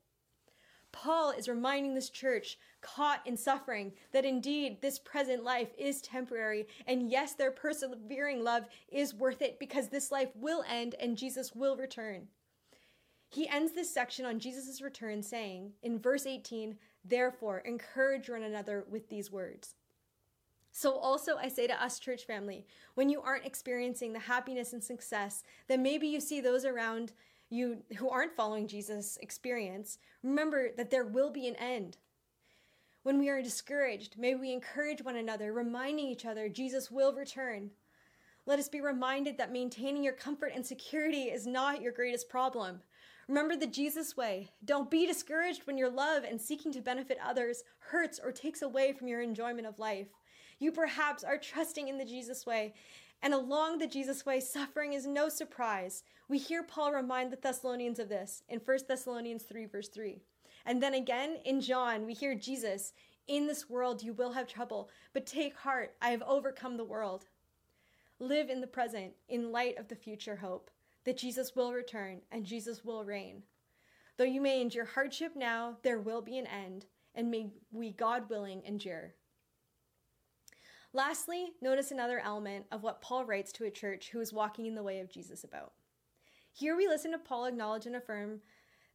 Paul 0.92 1.32
is 1.32 1.48
reminding 1.48 1.94
this 1.94 2.08
church 2.08 2.56
caught 2.80 3.26
in 3.26 3.36
suffering 3.36 3.92
that 4.12 4.24
indeed 4.24 4.80
this 4.80 4.98
present 4.98 5.44
life 5.44 5.70
is 5.76 6.00
temporary. 6.00 6.66
And 6.86 7.10
yes, 7.10 7.34
their 7.34 7.50
persevering 7.50 8.42
love 8.42 8.64
is 8.90 9.14
worth 9.14 9.42
it 9.42 9.58
because 9.58 9.88
this 9.88 10.10
life 10.10 10.30
will 10.34 10.64
end 10.68 10.94
and 11.00 11.16
Jesus 11.16 11.54
will 11.54 11.76
return. 11.76 12.28
He 13.30 13.48
ends 13.48 13.72
this 13.72 13.92
section 13.92 14.24
on 14.24 14.38
Jesus' 14.38 14.80
return 14.80 15.22
saying 15.22 15.72
in 15.82 15.98
verse 15.98 16.26
18, 16.26 16.76
Therefore, 17.04 17.58
encourage 17.60 18.28
one 18.28 18.42
another 18.42 18.84
with 18.90 19.08
these 19.08 19.30
words. 19.30 19.74
So, 20.70 20.92
also, 20.96 21.36
I 21.36 21.48
say 21.48 21.66
to 21.66 21.82
us, 21.82 21.98
church 21.98 22.24
family, 22.24 22.66
when 22.94 23.08
you 23.08 23.20
aren't 23.20 23.46
experiencing 23.46 24.12
the 24.12 24.18
happiness 24.18 24.72
and 24.72 24.82
success 24.82 25.42
that 25.66 25.80
maybe 25.80 26.06
you 26.06 26.20
see 26.20 26.40
those 26.40 26.64
around 26.64 27.12
you 27.50 27.78
who 27.96 28.10
aren't 28.10 28.36
following 28.36 28.68
Jesus 28.68 29.18
experience, 29.22 29.98
remember 30.22 30.70
that 30.76 30.90
there 30.90 31.04
will 31.04 31.30
be 31.30 31.48
an 31.48 31.56
end. 31.56 31.96
When 33.08 33.18
we 33.18 33.30
are 33.30 33.40
discouraged, 33.40 34.18
may 34.18 34.34
we 34.34 34.52
encourage 34.52 35.02
one 35.02 35.16
another, 35.16 35.50
reminding 35.50 36.08
each 36.08 36.26
other 36.26 36.46
Jesus 36.46 36.90
will 36.90 37.14
return. 37.14 37.70
Let 38.44 38.58
us 38.58 38.68
be 38.68 38.82
reminded 38.82 39.38
that 39.38 39.50
maintaining 39.50 40.04
your 40.04 40.12
comfort 40.12 40.52
and 40.54 40.66
security 40.66 41.22
is 41.22 41.46
not 41.46 41.80
your 41.80 41.90
greatest 41.90 42.28
problem. 42.28 42.82
Remember 43.26 43.56
the 43.56 43.66
Jesus 43.66 44.14
way. 44.14 44.50
Don't 44.62 44.90
be 44.90 45.06
discouraged 45.06 45.66
when 45.66 45.78
your 45.78 45.88
love 45.88 46.22
and 46.22 46.38
seeking 46.38 46.70
to 46.70 46.82
benefit 46.82 47.16
others 47.24 47.64
hurts 47.78 48.20
or 48.22 48.30
takes 48.30 48.60
away 48.60 48.92
from 48.92 49.08
your 49.08 49.22
enjoyment 49.22 49.66
of 49.66 49.78
life. 49.78 50.08
You 50.58 50.70
perhaps 50.70 51.24
are 51.24 51.38
trusting 51.38 51.88
in 51.88 51.96
the 51.96 52.04
Jesus 52.04 52.44
way 52.44 52.74
and 53.22 53.32
along 53.32 53.78
the 53.78 53.86
Jesus 53.86 54.26
way, 54.26 54.38
suffering 54.38 54.92
is 54.92 55.06
no 55.06 55.30
surprise. 55.30 56.02
We 56.28 56.36
hear 56.36 56.62
Paul 56.62 56.92
remind 56.92 57.32
the 57.32 57.36
Thessalonians 57.36 57.98
of 57.98 58.10
this 58.10 58.42
in 58.50 58.60
1 58.60 58.78
Thessalonians 58.86 59.44
3, 59.44 59.64
verse 59.64 59.88
3. 59.88 60.20
And 60.68 60.82
then 60.82 60.92
again 60.92 61.38
in 61.46 61.62
John, 61.62 62.04
we 62.04 62.12
hear 62.12 62.34
Jesus, 62.34 62.92
In 63.26 63.46
this 63.46 63.70
world 63.70 64.02
you 64.02 64.12
will 64.12 64.32
have 64.32 64.46
trouble, 64.46 64.90
but 65.14 65.24
take 65.24 65.56
heart, 65.56 65.94
I 66.02 66.10
have 66.10 66.22
overcome 66.22 66.76
the 66.76 66.84
world. 66.84 67.24
Live 68.18 68.50
in 68.50 68.60
the 68.60 68.66
present 68.66 69.14
in 69.30 69.50
light 69.50 69.78
of 69.78 69.88
the 69.88 69.96
future 69.96 70.36
hope 70.36 70.70
that 71.04 71.16
Jesus 71.16 71.56
will 71.56 71.72
return 71.72 72.20
and 72.30 72.44
Jesus 72.44 72.84
will 72.84 73.02
reign. 73.02 73.44
Though 74.18 74.24
you 74.24 74.42
may 74.42 74.60
endure 74.60 74.84
hardship 74.84 75.32
now, 75.34 75.78
there 75.82 76.00
will 76.00 76.20
be 76.20 76.36
an 76.36 76.46
end, 76.46 76.84
and 77.14 77.30
may 77.30 77.50
we, 77.72 77.92
God 77.92 78.28
willing, 78.28 78.62
endure. 78.66 79.14
Lastly, 80.92 81.52
notice 81.62 81.92
another 81.92 82.18
element 82.18 82.66
of 82.70 82.82
what 82.82 83.00
Paul 83.00 83.24
writes 83.24 83.52
to 83.52 83.64
a 83.64 83.70
church 83.70 84.10
who 84.10 84.20
is 84.20 84.34
walking 84.34 84.66
in 84.66 84.74
the 84.74 84.82
way 84.82 85.00
of 85.00 85.10
Jesus 85.10 85.44
about. 85.44 85.72
Here 86.52 86.76
we 86.76 86.88
listen 86.88 87.12
to 87.12 87.18
Paul 87.18 87.46
acknowledge 87.46 87.86
and 87.86 87.96
affirm 87.96 88.40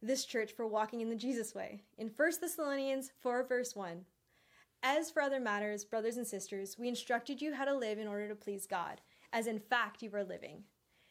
this 0.06 0.24
church 0.24 0.52
for 0.52 0.66
walking 0.66 1.00
in 1.00 1.08
the 1.08 1.16
Jesus 1.16 1.54
way. 1.54 1.82
In 1.98 2.10
1 2.14 2.32
Thessalonians 2.40 3.10
4, 3.20 3.44
verse 3.44 3.74
1, 3.74 4.04
As 4.82 5.10
for 5.10 5.22
other 5.22 5.40
matters, 5.40 5.84
brothers 5.84 6.16
and 6.16 6.26
sisters, 6.26 6.76
we 6.78 6.88
instructed 6.88 7.40
you 7.40 7.54
how 7.54 7.64
to 7.64 7.74
live 7.74 7.98
in 7.98 8.06
order 8.06 8.28
to 8.28 8.34
please 8.34 8.66
God, 8.66 9.00
as 9.32 9.46
in 9.46 9.58
fact 9.58 10.02
you 10.02 10.10
are 10.14 10.24
living. 10.24 10.64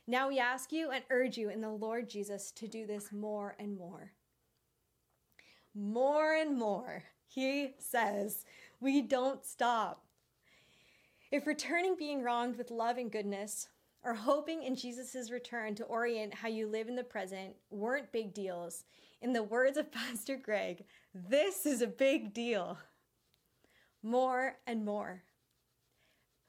Now 0.05 0.27
we 0.29 0.39
ask 0.39 0.71
you 0.71 0.91
and 0.91 1.03
urge 1.09 1.37
you 1.37 1.49
in 1.49 1.61
the 1.61 1.69
Lord 1.69 2.09
Jesus 2.09 2.51
to 2.51 2.67
do 2.67 2.85
this 2.85 3.11
more 3.11 3.55
and 3.57 3.77
more. 3.77 4.11
More 5.73 6.33
and 6.33 6.57
more, 6.57 7.03
he 7.27 7.73
says, 7.79 8.45
we 8.79 9.01
don't 9.01 9.45
stop. 9.45 10.05
If 11.31 11.47
returning 11.47 11.95
being 11.97 12.21
wronged 12.21 12.57
with 12.57 12.69
love 12.69 12.97
and 12.97 13.11
goodness, 13.11 13.69
or 14.03 14.13
hoping 14.13 14.63
in 14.63 14.75
Jesus' 14.75 15.31
return 15.31 15.75
to 15.75 15.83
orient 15.85 16.33
how 16.33 16.47
you 16.47 16.67
live 16.67 16.87
in 16.87 16.95
the 16.95 17.03
present 17.03 17.55
weren't 17.69 18.11
big 18.11 18.33
deals, 18.33 18.83
in 19.21 19.33
the 19.33 19.43
words 19.43 19.77
of 19.77 19.91
Pastor 19.91 20.35
Greg, 20.35 20.83
this 21.13 21.65
is 21.65 21.81
a 21.81 21.87
big 21.87 22.33
deal. 22.33 22.77
More 24.01 24.57
and 24.67 24.83
more. 24.83 25.23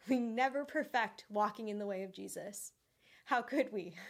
We 0.08 0.18
never 0.18 0.64
perfect 0.64 1.24
walking 1.30 1.68
in 1.68 1.78
the 1.78 1.86
way 1.86 2.02
of 2.02 2.12
Jesus. 2.12 2.72
How 3.24 3.42
could 3.42 3.72
we? 3.72 3.94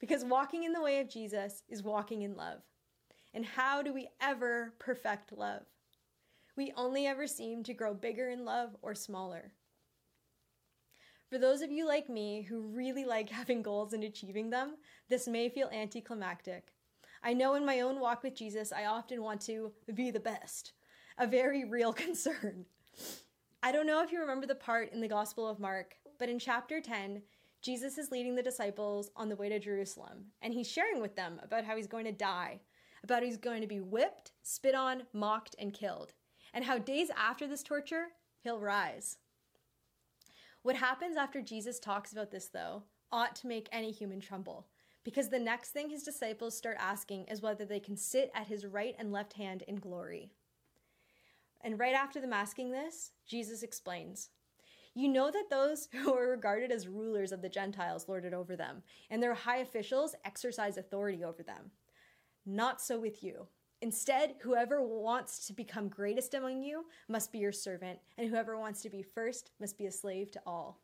Because 0.00 0.24
walking 0.24 0.62
in 0.62 0.72
the 0.72 0.80
way 0.80 1.00
of 1.00 1.08
Jesus 1.08 1.64
is 1.68 1.82
walking 1.82 2.22
in 2.22 2.36
love. 2.36 2.60
And 3.34 3.44
how 3.44 3.82
do 3.82 3.92
we 3.92 4.08
ever 4.20 4.74
perfect 4.78 5.32
love? 5.32 5.62
We 6.56 6.72
only 6.76 7.06
ever 7.08 7.26
seem 7.26 7.64
to 7.64 7.74
grow 7.74 7.94
bigger 7.94 8.28
in 8.28 8.44
love 8.44 8.76
or 8.80 8.94
smaller. 8.94 9.50
For 11.30 11.38
those 11.38 11.60
of 11.60 11.70
you 11.70 11.86
like 11.86 12.08
me 12.08 12.40
who 12.40 12.62
really 12.74 13.04
like 13.04 13.28
having 13.28 13.60
goals 13.60 13.92
and 13.92 14.02
achieving 14.02 14.48
them, 14.48 14.76
this 15.10 15.28
may 15.28 15.50
feel 15.50 15.68
anticlimactic. 15.68 16.72
I 17.22 17.34
know 17.34 17.54
in 17.54 17.66
my 17.66 17.80
own 17.80 18.00
walk 18.00 18.22
with 18.22 18.34
Jesus, 18.34 18.72
I 18.72 18.86
often 18.86 19.22
want 19.22 19.42
to 19.42 19.72
be 19.92 20.10
the 20.10 20.20
best, 20.20 20.72
a 21.18 21.26
very 21.26 21.64
real 21.64 21.92
concern. 22.04 22.64
I 23.62 23.72
don't 23.72 23.86
know 23.86 24.02
if 24.02 24.10
you 24.10 24.20
remember 24.20 24.46
the 24.46 24.54
part 24.54 24.90
in 24.92 25.02
the 25.02 25.08
Gospel 25.08 25.46
of 25.46 25.60
Mark, 25.60 25.96
but 26.18 26.30
in 26.30 26.38
chapter 26.38 26.80
10, 26.80 27.20
Jesus 27.60 27.98
is 27.98 28.10
leading 28.10 28.34
the 28.34 28.42
disciples 28.42 29.10
on 29.14 29.28
the 29.28 29.36
way 29.36 29.50
to 29.50 29.58
Jerusalem, 29.58 30.26
and 30.40 30.54
he's 30.54 30.70
sharing 30.70 31.02
with 31.02 31.14
them 31.14 31.40
about 31.42 31.64
how 31.64 31.76
he's 31.76 31.88
going 31.88 32.06
to 32.06 32.12
die, 32.12 32.60
about 33.02 33.22
he's 33.22 33.36
going 33.36 33.60
to 33.60 33.66
be 33.66 33.80
whipped, 33.80 34.32
spit 34.42 34.74
on, 34.74 35.02
mocked, 35.12 35.56
and 35.58 35.74
killed, 35.74 36.14
and 36.54 36.64
how 36.64 36.78
days 36.78 37.10
after 37.14 37.46
this 37.46 37.62
torture, 37.62 38.06
he'll 38.42 38.60
rise. 38.60 39.18
What 40.62 40.76
happens 40.76 41.16
after 41.16 41.40
Jesus 41.40 41.78
talks 41.78 42.12
about 42.12 42.30
this, 42.30 42.48
though, 42.48 42.82
ought 43.12 43.36
to 43.36 43.46
make 43.46 43.68
any 43.72 43.90
human 43.90 44.20
tremble, 44.20 44.66
because 45.04 45.28
the 45.28 45.38
next 45.38 45.70
thing 45.70 45.88
his 45.88 46.02
disciples 46.02 46.56
start 46.56 46.76
asking 46.80 47.24
is 47.24 47.40
whether 47.40 47.64
they 47.64 47.80
can 47.80 47.96
sit 47.96 48.30
at 48.34 48.48
his 48.48 48.66
right 48.66 48.94
and 48.98 49.12
left 49.12 49.34
hand 49.34 49.62
in 49.62 49.76
glory. 49.76 50.30
And 51.60 51.78
right 51.78 51.94
after 51.94 52.20
them 52.20 52.32
asking 52.32 52.70
this, 52.70 53.12
Jesus 53.26 53.62
explains 53.62 54.30
You 54.94 55.08
know 55.08 55.30
that 55.30 55.50
those 55.50 55.88
who 55.92 56.14
are 56.14 56.30
regarded 56.30 56.70
as 56.70 56.88
rulers 56.88 57.32
of 57.32 57.40
the 57.40 57.48
Gentiles 57.48 58.08
lord 58.08 58.24
it 58.24 58.34
over 58.34 58.56
them, 58.56 58.82
and 59.10 59.22
their 59.22 59.34
high 59.34 59.58
officials 59.58 60.14
exercise 60.24 60.76
authority 60.76 61.24
over 61.24 61.42
them. 61.42 61.70
Not 62.44 62.80
so 62.80 62.98
with 62.98 63.22
you. 63.22 63.46
Instead, 63.80 64.34
whoever 64.40 64.82
wants 64.82 65.46
to 65.46 65.52
become 65.52 65.88
greatest 65.88 66.34
among 66.34 66.62
you 66.62 66.84
must 67.08 67.30
be 67.30 67.38
your 67.38 67.52
servant, 67.52 67.98
and 68.16 68.28
whoever 68.28 68.58
wants 68.58 68.82
to 68.82 68.90
be 68.90 69.02
first 69.02 69.52
must 69.60 69.78
be 69.78 69.86
a 69.86 69.92
slave 69.92 70.30
to 70.32 70.40
all. 70.44 70.80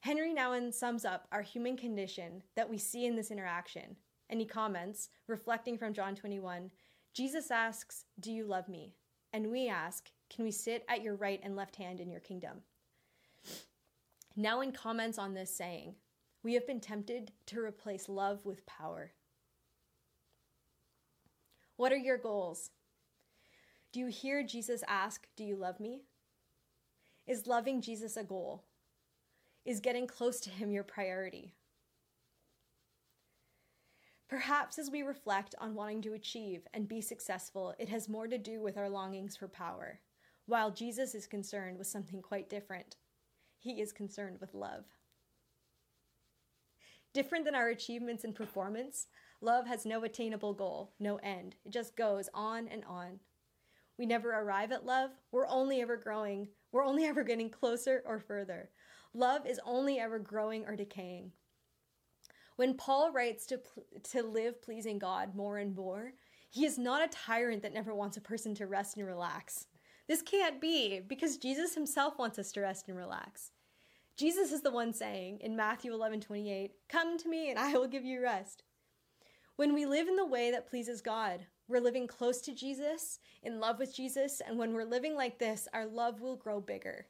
Henri 0.00 0.34
Nouwen 0.34 0.74
sums 0.74 1.04
up 1.04 1.28
our 1.30 1.42
human 1.42 1.76
condition 1.76 2.42
that 2.56 2.68
we 2.68 2.78
see 2.78 3.06
in 3.06 3.14
this 3.14 3.30
interaction, 3.30 3.96
and 4.28 4.40
he 4.40 4.46
comments, 4.46 5.10
reflecting 5.28 5.78
from 5.78 5.94
John 5.94 6.16
21 6.16 6.70
Jesus 7.14 7.50
asks, 7.50 8.06
Do 8.18 8.32
you 8.32 8.46
love 8.46 8.68
me? 8.68 8.94
And 9.32 9.50
we 9.50 9.68
ask, 9.68 10.10
Can 10.34 10.44
we 10.44 10.50
sit 10.50 10.84
at 10.88 11.02
your 11.02 11.14
right 11.14 11.40
and 11.42 11.54
left 11.54 11.76
hand 11.76 12.00
in 12.00 12.10
your 12.10 12.20
kingdom? 12.20 12.62
Nouwen 14.36 14.74
comments 14.74 15.18
on 15.18 15.34
this, 15.34 15.54
saying, 15.54 15.94
We 16.42 16.54
have 16.54 16.66
been 16.66 16.80
tempted 16.80 17.32
to 17.46 17.60
replace 17.60 18.08
love 18.08 18.44
with 18.46 18.64
power. 18.66 19.12
What 21.76 21.92
are 21.92 21.96
your 21.96 22.18
goals? 22.18 22.70
Do 23.92 24.00
you 24.00 24.06
hear 24.06 24.42
Jesus 24.42 24.82
ask, 24.88 25.26
Do 25.36 25.44
you 25.44 25.56
love 25.56 25.80
me? 25.80 26.02
Is 27.26 27.46
loving 27.46 27.80
Jesus 27.80 28.16
a 28.16 28.24
goal? 28.24 28.64
Is 29.64 29.80
getting 29.80 30.06
close 30.06 30.40
to 30.40 30.50
him 30.50 30.70
your 30.70 30.82
priority? 30.82 31.54
Perhaps 34.28 34.78
as 34.78 34.90
we 34.90 35.02
reflect 35.02 35.54
on 35.60 35.74
wanting 35.74 36.00
to 36.02 36.14
achieve 36.14 36.66
and 36.72 36.88
be 36.88 37.02
successful, 37.02 37.74
it 37.78 37.90
has 37.90 38.08
more 38.08 38.26
to 38.26 38.38
do 38.38 38.62
with 38.62 38.78
our 38.78 38.88
longings 38.88 39.36
for 39.36 39.46
power, 39.46 40.00
while 40.46 40.70
Jesus 40.70 41.14
is 41.14 41.26
concerned 41.26 41.76
with 41.76 41.86
something 41.86 42.22
quite 42.22 42.48
different. 42.48 42.96
He 43.58 43.80
is 43.80 43.92
concerned 43.92 44.38
with 44.40 44.54
love. 44.54 44.86
Different 47.14 47.44
than 47.44 47.54
our 47.54 47.68
achievements 47.68 48.24
and 48.24 48.34
performance, 48.34 49.06
Love 49.42 49.66
has 49.66 49.84
no 49.84 50.04
attainable 50.04 50.54
goal, 50.54 50.92
no 51.00 51.16
end. 51.16 51.56
It 51.64 51.72
just 51.72 51.96
goes 51.96 52.28
on 52.32 52.68
and 52.68 52.84
on. 52.84 53.18
We 53.98 54.06
never 54.06 54.30
arrive 54.30 54.70
at 54.70 54.86
love. 54.86 55.10
We're 55.32 55.48
only 55.48 55.80
ever 55.80 55.96
growing. 55.96 56.46
We're 56.70 56.84
only 56.84 57.04
ever 57.06 57.24
getting 57.24 57.50
closer 57.50 58.04
or 58.06 58.20
further. 58.20 58.70
Love 59.12 59.44
is 59.44 59.60
only 59.66 59.98
ever 59.98 60.20
growing 60.20 60.64
or 60.64 60.76
decaying. 60.76 61.32
When 62.54 62.74
Paul 62.74 63.10
writes 63.10 63.44
to, 63.46 63.60
to 64.12 64.22
live 64.22 64.62
pleasing 64.62 65.00
God 65.00 65.34
more 65.34 65.58
and 65.58 65.74
more, 65.74 66.12
he 66.48 66.64
is 66.64 66.78
not 66.78 67.04
a 67.04 67.08
tyrant 67.08 67.62
that 67.62 67.74
never 67.74 67.94
wants 67.94 68.16
a 68.16 68.20
person 68.20 68.54
to 68.56 68.68
rest 68.68 68.96
and 68.96 69.04
relax. 69.04 69.66
This 70.06 70.22
can't 70.22 70.60
be 70.60 71.00
because 71.00 71.36
Jesus 71.36 71.74
himself 71.74 72.16
wants 72.16 72.38
us 72.38 72.52
to 72.52 72.60
rest 72.60 72.88
and 72.88 72.96
relax. 72.96 73.50
Jesus 74.16 74.52
is 74.52 74.60
the 74.60 74.70
one 74.70 74.92
saying 74.92 75.38
in 75.40 75.56
Matthew 75.56 75.92
11 75.92 76.20
28, 76.20 76.72
Come 76.88 77.18
to 77.18 77.28
me 77.28 77.50
and 77.50 77.58
I 77.58 77.72
will 77.72 77.88
give 77.88 78.04
you 78.04 78.22
rest. 78.22 78.62
When 79.56 79.72
we 79.72 79.86
live 79.86 80.06
in 80.06 80.16
the 80.16 80.26
way 80.26 80.50
that 80.50 80.68
pleases 80.68 81.00
God, 81.00 81.46
we're 81.66 81.80
living 81.80 82.06
close 82.06 82.40
to 82.42 82.54
Jesus, 82.54 83.18
in 83.42 83.58
love 83.58 83.78
with 83.78 83.94
Jesus, 83.94 84.42
and 84.46 84.58
when 84.58 84.74
we're 84.74 84.84
living 84.84 85.14
like 85.14 85.38
this, 85.38 85.66
our 85.72 85.86
love 85.86 86.20
will 86.20 86.36
grow 86.36 86.60
bigger. 86.60 87.06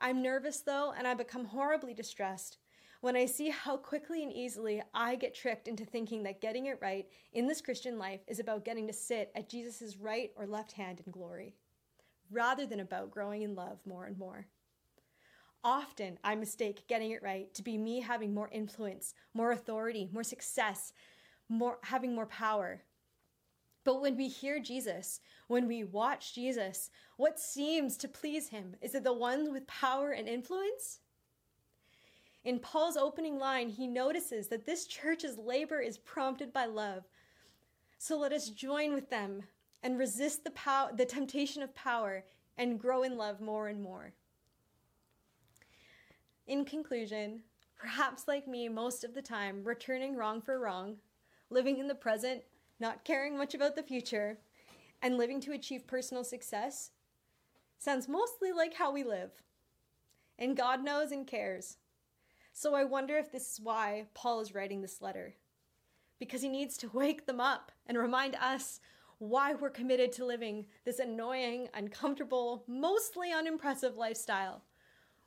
I'm 0.00 0.22
nervous 0.22 0.60
though, 0.60 0.92
and 0.96 1.06
I 1.06 1.14
become 1.14 1.44
horribly 1.44 1.94
distressed 1.94 2.58
when 3.00 3.16
I 3.16 3.26
see 3.26 3.50
how 3.50 3.76
quickly 3.76 4.22
and 4.22 4.32
easily 4.32 4.82
I 4.94 5.14
get 5.14 5.34
tricked 5.34 5.68
into 5.68 5.84
thinking 5.84 6.22
that 6.24 6.40
getting 6.40 6.66
it 6.66 6.78
right 6.80 7.06
in 7.34 7.46
this 7.46 7.60
Christian 7.60 7.98
life 7.98 8.20
is 8.26 8.40
about 8.40 8.64
getting 8.64 8.86
to 8.86 8.92
sit 8.92 9.30
at 9.36 9.48
Jesus' 9.48 9.96
right 9.98 10.30
or 10.36 10.46
left 10.46 10.72
hand 10.72 11.02
in 11.04 11.12
glory, 11.12 11.54
rather 12.30 12.66
than 12.66 12.80
about 12.80 13.10
growing 13.10 13.42
in 13.42 13.54
love 13.54 13.78
more 13.86 14.06
and 14.06 14.18
more. 14.18 14.46
Often 15.64 16.18
I 16.22 16.34
mistake 16.34 16.86
getting 16.88 17.12
it 17.12 17.22
right 17.22 17.52
to 17.54 17.62
be 17.62 17.78
me 17.78 18.00
having 18.00 18.34
more 18.34 18.50
influence, 18.52 19.14
more 19.32 19.50
authority, 19.50 20.10
more 20.12 20.22
success, 20.22 20.92
more 21.48 21.78
having 21.82 22.14
more 22.14 22.26
power. 22.26 22.82
But 23.82 24.02
when 24.02 24.16
we 24.16 24.28
hear 24.28 24.60
Jesus, 24.60 25.20
when 25.48 25.66
we 25.66 25.82
watch 25.82 26.34
Jesus, 26.34 26.90
what 27.16 27.40
seems 27.40 27.96
to 27.98 28.08
please 28.08 28.48
him? 28.48 28.76
Is 28.82 28.94
it 28.94 29.04
the 29.04 29.12
ones 29.12 29.48
with 29.48 29.66
power 29.66 30.12
and 30.12 30.28
influence? 30.28 31.00
In 32.44 32.58
Paul's 32.58 32.98
opening 32.98 33.38
line, 33.38 33.70
he 33.70 33.86
notices 33.86 34.48
that 34.48 34.66
this 34.66 34.86
church's 34.86 35.38
labor 35.38 35.80
is 35.80 35.96
prompted 35.96 36.52
by 36.52 36.66
love. 36.66 37.04
So 37.96 38.18
let 38.18 38.32
us 38.32 38.50
join 38.50 38.92
with 38.92 39.08
them 39.08 39.42
and 39.82 39.98
resist 39.98 40.44
the, 40.44 40.50
pow- 40.50 40.90
the 40.94 41.06
temptation 41.06 41.62
of 41.62 41.74
power 41.74 42.24
and 42.58 42.78
grow 42.78 43.02
in 43.02 43.16
love 43.16 43.40
more 43.40 43.68
and 43.68 43.82
more. 43.82 44.12
In 46.46 46.66
conclusion, 46.66 47.40
perhaps 47.76 48.28
like 48.28 48.46
me, 48.46 48.68
most 48.68 49.02
of 49.02 49.14
the 49.14 49.22
time, 49.22 49.64
returning 49.64 50.14
wrong 50.14 50.42
for 50.42 50.58
wrong, 50.58 50.96
living 51.48 51.78
in 51.78 51.88
the 51.88 51.94
present, 51.94 52.42
not 52.78 53.04
caring 53.04 53.38
much 53.38 53.54
about 53.54 53.76
the 53.76 53.82
future, 53.82 54.38
and 55.00 55.16
living 55.16 55.40
to 55.40 55.52
achieve 55.52 55.86
personal 55.86 56.22
success 56.22 56.90
sounds 57.78 58.08
mostly 58.08 58.52
like 58.52 58.74
how 58.74 58.92
we 58.92 59.04
live. 59.04 59.30
And 60.38 60.56
God 60.56 60.84
knows 60.84 61.12
and 61.12 61.26
cares. 61.26 61.78
So 62.52 62.74
I 62.74 62.84
wonder 62.84 63.16
if 63.16 63.32
this 63.32 63.52
is 63.54 63.60
why 63.60 64.06
Paul 64.12 64.40
is 64.40 64.54
writing 64.54 64.82
this 64.82 65.00
letter. 65.00 65.34
Because 66.18 66.42
he 66.42 66.48
needs 66.50 66.76
to 66.78 66.90
wake 66.92 67.26
them 67.26 67.40
up 67.40 67.72
and 67.86 67.96
remind 67.96 68.36
us 68.36 68.80
why 69.18 69.54
we're 69.54 69.70
committed 69.70 70.12
to 70.12 70.26
living 70.26 70.66
this 70.84 70.98
annoying, 70.98 71.68
uncomfortable, 71.72 72.64
mostly 72.66 73.32
unimpressive 73.32 73.96
lifestyle 73.96 74.62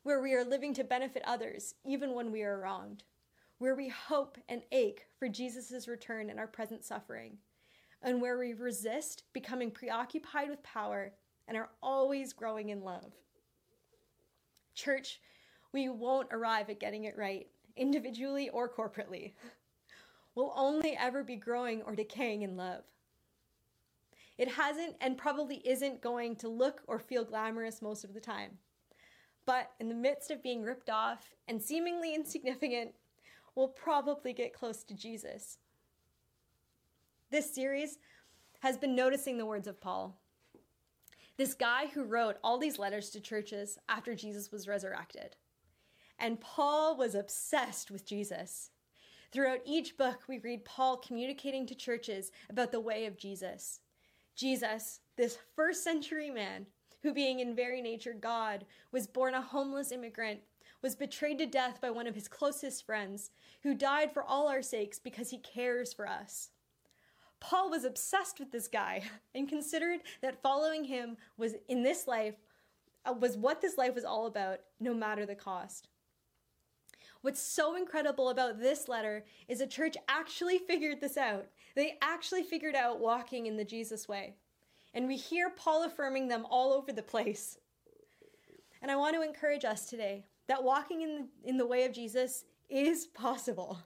where 0.08 0.22
we 0.22 0.34
are 0.34 0.46
living 0.46 0.74
to 0.74 0.86
benefit 0.86 1.22
others 1.26 1.76
even 1.84 2.14
when 2.14 2.32
we 2.32 2.42
are 2.42 2.62
wronged, 2.62 3.04
where 3.58 3.76
we 3.76 3.90
hope 3.90 4.38
and 4.48 4.62
ache 4.72 5.06
for 5.20 5.28
Jesus' 5.28 5.86
return 5.86 6.30
in 6.30 6.40
our 6.40 6.48
present 6.48 6.86
suffering, 6.86 7.38
and 8.02 8.22
where 8.22 8.38
we 8.38 8.54
resist 8.54 9.24
becoming 9.34 9.70
preoccupied 9.70 10.50
with 10.50 10.64
power 10.64 11.12
and 11.46 11.58
are 11.58 11.72
always 11.84 12.32
growing 12.32 12.70
in 12.70 12.86
love. 12.86 13.12
Church, 14.76 15.20
we 15.74 15.90
won't 15.90 16.30
arrive 16.32 16.70
at 16.70 16.80
getting 16.80 17.04
it 17.04 17.18
right, 17.18 17.48
individually 17.76 18.48
or 18.48 18.70
corporately. 18.70 19.34
We'll 20.36 20.54
only 20.56 20.96
ever 20.96 21.22
be 21.22 21.36
growing 21.36 21.82
or 21.82 21.98
decaying 21.98 22.44
in 22.44 22.56
love. 22.56 22.84
It 24.38 24.48
hasn't 24.54 24.96
and 25.02 25.18
probably 25.18 25.58
isn't 25.68 26.00
going 26.00 26.38
to 26.38 26.48
look 26.48 26.84
or 26.88 26.98
feel 26.98 27.26
glamorous 27.26 27.82
most 27.82 28.06
of 28.06 28.14
the 28.14 28.22
time 28.22 28.60
but 29.48 29.72
in 29.80 29.90
the 29.90 29.96
midst 29.96 30.30
of 30.30 30.44
being 30.44 30.62
ripped 30.62 30.90
off 30.92 31.34
and 31.48 31.60
seemingly 31.60 32.14
insignificant, 32.14 32.94
we'll 33.56 33.70
probably 33.70 34.34
get 34.34 34.54
close 34.54 34.84
to 34.84 34.94
Jesus. 34.94 35.58
This 37.32 37.56
series 37.56 37.98
has 38.60 38.78
been 38.78 38.96
noticing 38.96 39.38
the 39.38 39.46
words 39.46 39.68
of 39.68 39.82
Paul, 39.82 40.20
this 41.38 41.54
guy 41.54 41.88
who 41.88 42.04
wrote 42.04 42.38
all 42.44 42.58
these 42.58 42.80
letters 42.80 43.10
to 43.12 43.22
churches 43.22 43.78
after 43.88 44.16
Jesus 44.16 44.52
was 44.52 44.68
resurrected. 44.68 45.36
And 46.20 46.42
Paul 46.42 46.98
was 46.98 47.14
obsessed 47.14 47.92
with 47.92 48.08
Jesus. 48.08 48.72
Throughout 49.32 49.60
each 49.64 49.98
book, 49.98 50.22
we 50.28 50.40
read 50.40 50.66
Paul 50.66 50.98
communicating 50.98 51.68
to 51.68 51.76
churches 51.76 52.32
about 52.50 52.72
the 52.72 52.80
way 52.80 53.06
of 53.06 53.18
Jesus. 53.18 53.82
Jesus, 54.36 55.02
this 55.16 55.38
first 55.56 55.84
century 55.84 56.32
man, 56.32 56.66
who, 57.04 57.14
being 57.14 57.40
in 57.40 57.56
very 57.56 57.82
nature 57.82 58.14
God, 58.14 58.66
was 58.92 59.08
born 59.08 59.34
a 59.34 59.42
homeless 59.42 59.92
immigrant, 59.92 60.42
was 60.82 60.96
betrayed 60.96 61.38
to 61.40 61.46
death 61.46 61.80
by 61.82 61.90
one 61.90 62.08
of 62.08 62.16
his 62.16 62.28
closest 62.28 62.86
friends, 62.86 63.32
who 63.64 63.74
died 63.74 64.14
for 64.14 64.24
all 64.24 64.48
our 64.48 64.62
sakes 64.62 65.00
because 65.00 65.30
he 65.30 65.38
cares 65.38 65.94
for 65.94 66.08
us. 66.08 66.50
Paul 67.40 67.70
was 67.70 67.84
obsessed 67.84 68.40
with 68.40 68.52
this 68.52 68.68
guy 68.68 69.04
and 69.36 69.48
considered 69.48 70.02
that 70.22 70.42
following 70.42 70.86
him 70.86 71.18
was 71.38 71.56
in 71.68 71.84
this 71.84 72.08
life 72.08 72.36
uh, 73.06 73.14
was 73.14 73.38
what 73.38 73.62
this 73.62 73.78
life 73.78 73.96
was 73.96 74.06
all 74.06 74.26
about 74.26 74.60
no 74.80 74.94
matter 74.94 75.26
the 75.26 75.36
cost. 75.36 75.88
What's 77.22 77.42
so 77.42 77.76
incredible 77.76 78.30
about 78.30 78.60
this 78.60 78.88
letter 78.88 79.26
is 79.48 79.60
the 79.60 79.68
church 79.68 79.96
actually 80.08 80.58
figured 80.68 81.02
this 81.02 81.18
out. 81.18 81.48
They 81.76 81.98
actually 82.02 82.44
figured 82.44 82.76
out 82.76 83.00
walking 83.00 83.46
in 83.46 83.58
the 83.58 83.66
Jesus 83.66 84.08
way 84.08 84.36
and 84.94 85.08
we 85.08 85.16
hear 85.16 85.50
Paul 85.50 85.84
affirming 85.84 86.28
them 86.28 86.46
all 86.50 86.74
over 86.74 86.92
the 86.92 87.04
place. 87.04 87.58
And 88.82 88.92
I 88.92 88.96
want 88.96 89.16
to 89.16 89.22
encourage 89.22 89.66
us 89.66 89.90
today 89.90 90.26
that 90.48 90.64
walking 90.64 91.02
in 91.02 91.16
the, 91.16 91.50
in 91.50 91.58
the 91.58 91.66
way 91.66 91.86
of 91.86 91.94
Jesus 91.94 92.46
is 92.70 93.08
possible. 93.08 93.80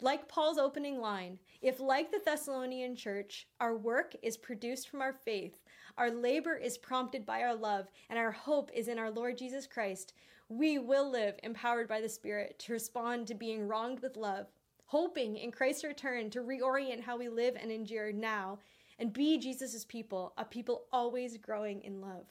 Like 0.00 0.28
Paul's 0.28 0.58
opening 0.58 1.00
line, 1.00 1.38
if, 1.62 1.80
like 1.80 2.10
the 2.10 2.20
Thessalonian 2.22 2.96
church, 2.96 3.48
our 3.60 3.74
work 3.76 4.14
is 4.22 4.36
produced 4.36 4.90
from 4.90 5.00
our 5.00 5.14
faith, 5.14 5.62
our 5.96 6.10
labor 6.10 6.54
is 6.54 6.76
prompted 6.76 7.24
by 7.24 7.42
our 7.42 7.54
love, 7.54 7.90
and 8.10 8.18
our 8.18 8.30
hope 8.30 8.70
is 8.74 8.88
in 8.88 8.98
our 8.98 9.10
Lord 9.10 9.38
Jesus 9.38 9.66
Christ, 9.66 10.12
we 10.48 10.78
will 10.78 11.10
live 11.10 11.36
empowered 11.42 11.88
by 11.88 12.02
the 12.02 12.08
Spirit 12.08 12.58
to 12.60 12.74
respond 12.74 13.26
to 13.26 13.34
being 13.34 13.66
wronged 13.66 14.00
with 14.00 14.18
love, 14.18 14.46
hoping 14.84 15.36
in 15.36 15.50
Christ's 15.50 15.84
return 15.84 16.28
to 16.30 16.40
reorient 16.40 17.00
how 17.00 17.16
we 17.16 17.28
live 17.28 17.56
and 17.60 17.70
endure 17.70 18.12
now 18.12 18.58
and 18.98 19.12
be 19.12 19.38
Jesus' 19.38 19.84
people, 19.84 20.32
a 20.36 20.44
people 20.44 20.84
always 20.92 21.36
growing 21.36 21.82
in 21.82 22.00
love. 22.00 22.26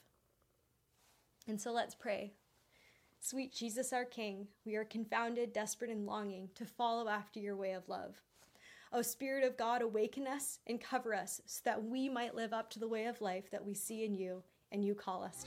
And 1.48 1.60
so 1.60 1.72
let's 1.72 1.94
pray. 1.94 2.32
Sweet 3.20 3.52
Jesus, 3.52 3.92
our 3.92 4.04
King, 4.04 4.46
we 4.64 4.76
are 4.76 4.84
confounded, 4.84 5.52
desperate, 5.52 5.90
and 5.90 6.06
longing 6.06 6.48
to 6.54 6.64
follow 6.64 7.08
after 7.08 7.40
your 7.40 7.56
way 7.56 7.72
of 7.72 7.88
love. 7.88 8.20
O 8.92 9.02
Spirit 9.02 9.44
of 9.44 9.56
God, 9.56 9.82
awaken 9.82 10.26
us 10.26 10.60
and 10.66 10.80
cover 10.80 11.14
us 11.14 11.40
so 11.46 11.60
that 11.64 11.84
we 11.84 12.08
might 12.08 12.34
live 12.34 12.52
up 12.52 12.70
to 12.70 12.78
the 12.78 12.88
way 12.88 13.06
of 13.06 13.20
life 13.20 13.50
that 13.50 13.64
we 13.64 13.74
see 13.74 14.04
in 14.04 14.14
you 14.14 14.42
and 14.70 14.84
you 14.84 14.94
call 14.94 15.24
us 15.24 15.44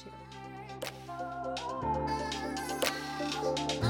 to. 3.81 3.88